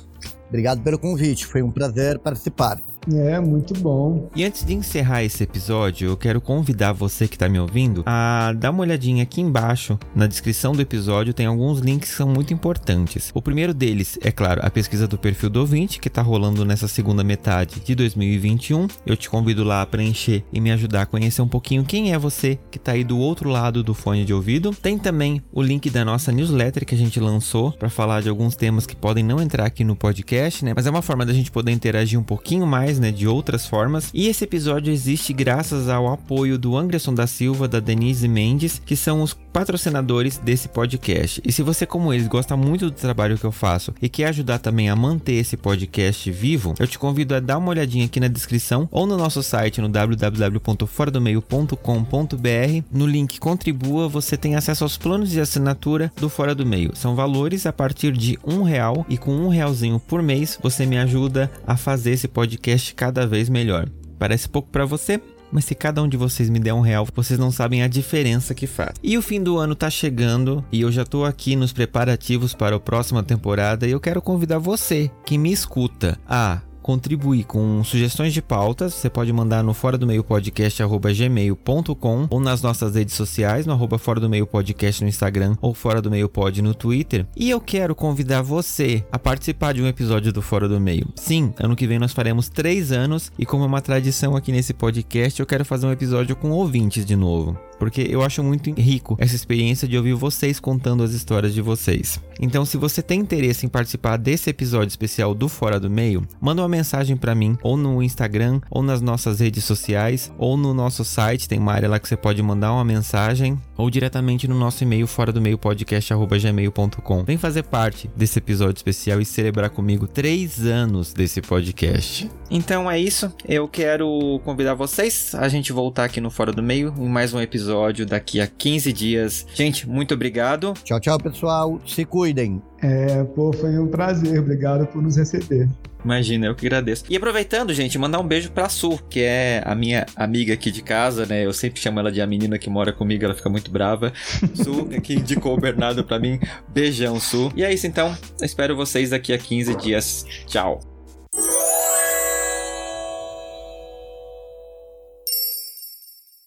[0.48, 2.80] Obrigado pelo convite, foi um prazer participar.
[3.12, 4.28] É, muito bom.
[4.34, 8.52] E antes de encerrar esse episódio, eu quero convidar você que está me ouvindo a
[8.56, 9.98] dar uma olhadinha aqui embaixo.
[10.14, 13.30] Na descrição do episódio tem alguns links que são muito importantes.
[13.34, 16.88] O primeiro deles é, claro, a pesquisa do perfil do ouvinte, que está rolando nessa
[16.88, 18.88] segunda metade de 2021.
[19.06, 22.18] Eu te convido lá a preencher e me ajudar a conhecer um pouquinho quem é
[22.18, 24.74] você que está aí do outro lado do fone de ouvido.
[24.74, 28.56] Tem também o link da nossa newsletter que a gente lançou para falar de alguns
[28.56, 30.72] temas que podem não entrar aqui no podcast, né?
[30.74, 34.10] Mas é uma forma da gente poder interagir um pouquinho mais né, de outras formas.
[34.12, 38.96] E esse episódio existe graças ao apoio do Anderson da Silva, da Denise Mendes, que
[38.96, 41.40] são os patrocinadores desse podcast.
[41.44, 44.58] E se você, como eles, gosta muito do trabalho que eu faço e quer ajudar
[44.58, 48.28] também a manter esse podcast vivo, eu te convido a dar uma olhadinha aqui na
[48.28, 52.84] descrição ou no nosso site no www.foradomeio.com.br.
[52.92, 56.94] No link Contribua, você tem acesso aos planos de assinatura do Fora do Meio.
[56.94, 60.98] São valores a partir de um real e com um realzinho por mês você me
[60.98, 63.88] ajuda a fazer esse podcast podcast cada vez melhor.
[64.18, 65.20] Parece pouco para você?
[65.50, 68.54] Mas se cada um de vocês me der um real, vocês não sabem a diferença
[68.54, 68.94] que faz.
[69.02, 72.76] E o fim do ano tá chegando e eu já tô aqui nos preparativos para
[72.76, 78.32] a próxima temporada e eu quero convidar você que me escuta a contribuir com sugestões
[78.32, 83.16] de pautas, você pode mandar no fora do meio podcast gmail.com ou nas nossas redes
[83.16, 86.72] sociais, no arroba fora do meio podcast no Instagram ou fora do meio pod no
[86.72, 87.26] Twitter.
[87.36, 91.08] E eu quero convidar você a participar de um episódio do Fora do Meio.
[91.16, 94.72] Sim, ano que vem nós faremos três anos e como é uma tradição aqui nesse
[94.72, 99.16] podcast, eu quero fazer um episódio com ouvintes de novo porque eu acho muito rico
[99.18, 102.20] essa experiência de ouvir vocês contando as histórias de vocês.
[102.40, 106.62] Então, se você tem interesse em participar desse episódio especial do Fora do Meio, manda
[106.62, 111.04] uma mensagem para mim ou no Instagram, ou nas nossas redes sociais, ou no nosso
[111.04, 114.82] site, tem uma área lá que você pode mandar uma mensagem, ou diretamente no nosso
[114.82, 117.24] e-mail fora do meio podcast@gmail.com.
[117.24, 122.30] Vem fazer parte desse episódio especial e celebrar comigo três anos desse podcast.
[122.50, 123.32] Então é isso.
[123.46, 127.40] Eu quero convidar vocês a gente voltar aqui no Fora do Meio em mais um
[127.40, 129.46] episódio episódio daqui a 15 dias.
[129.52, 130.72] Gente, muito obrigado.
[130.84, 131.80] Tchau, tchau, pessoal.
[131.86, 132.62] Se cuidem.
[132.80, 134.38] É, pô, foi um prazer.
[134.38, 135.68] Obrigado por nos receber.
[136.04, 137.04] Imagina, eu que agradeço.
[137.10, 140.80] E aproveitando, gente, mandar um beijo pra Su, que é a minha amiga aqui de
[140.80, 141.44] casa, né?
[141.44, 144.12] Eu sempre chamo ela de a menina que mora comigo, ela fica muito brava.
[144.54, 146.38] Su, que indicou o Bernardo pra mim.
[146.68, 147.50] Beijão, Su.
[147.56, 148.16] E é isso então.
[148.40, 150.24] espero vocês daqui a 15 dias.
[150.46, 150.95] Tchau.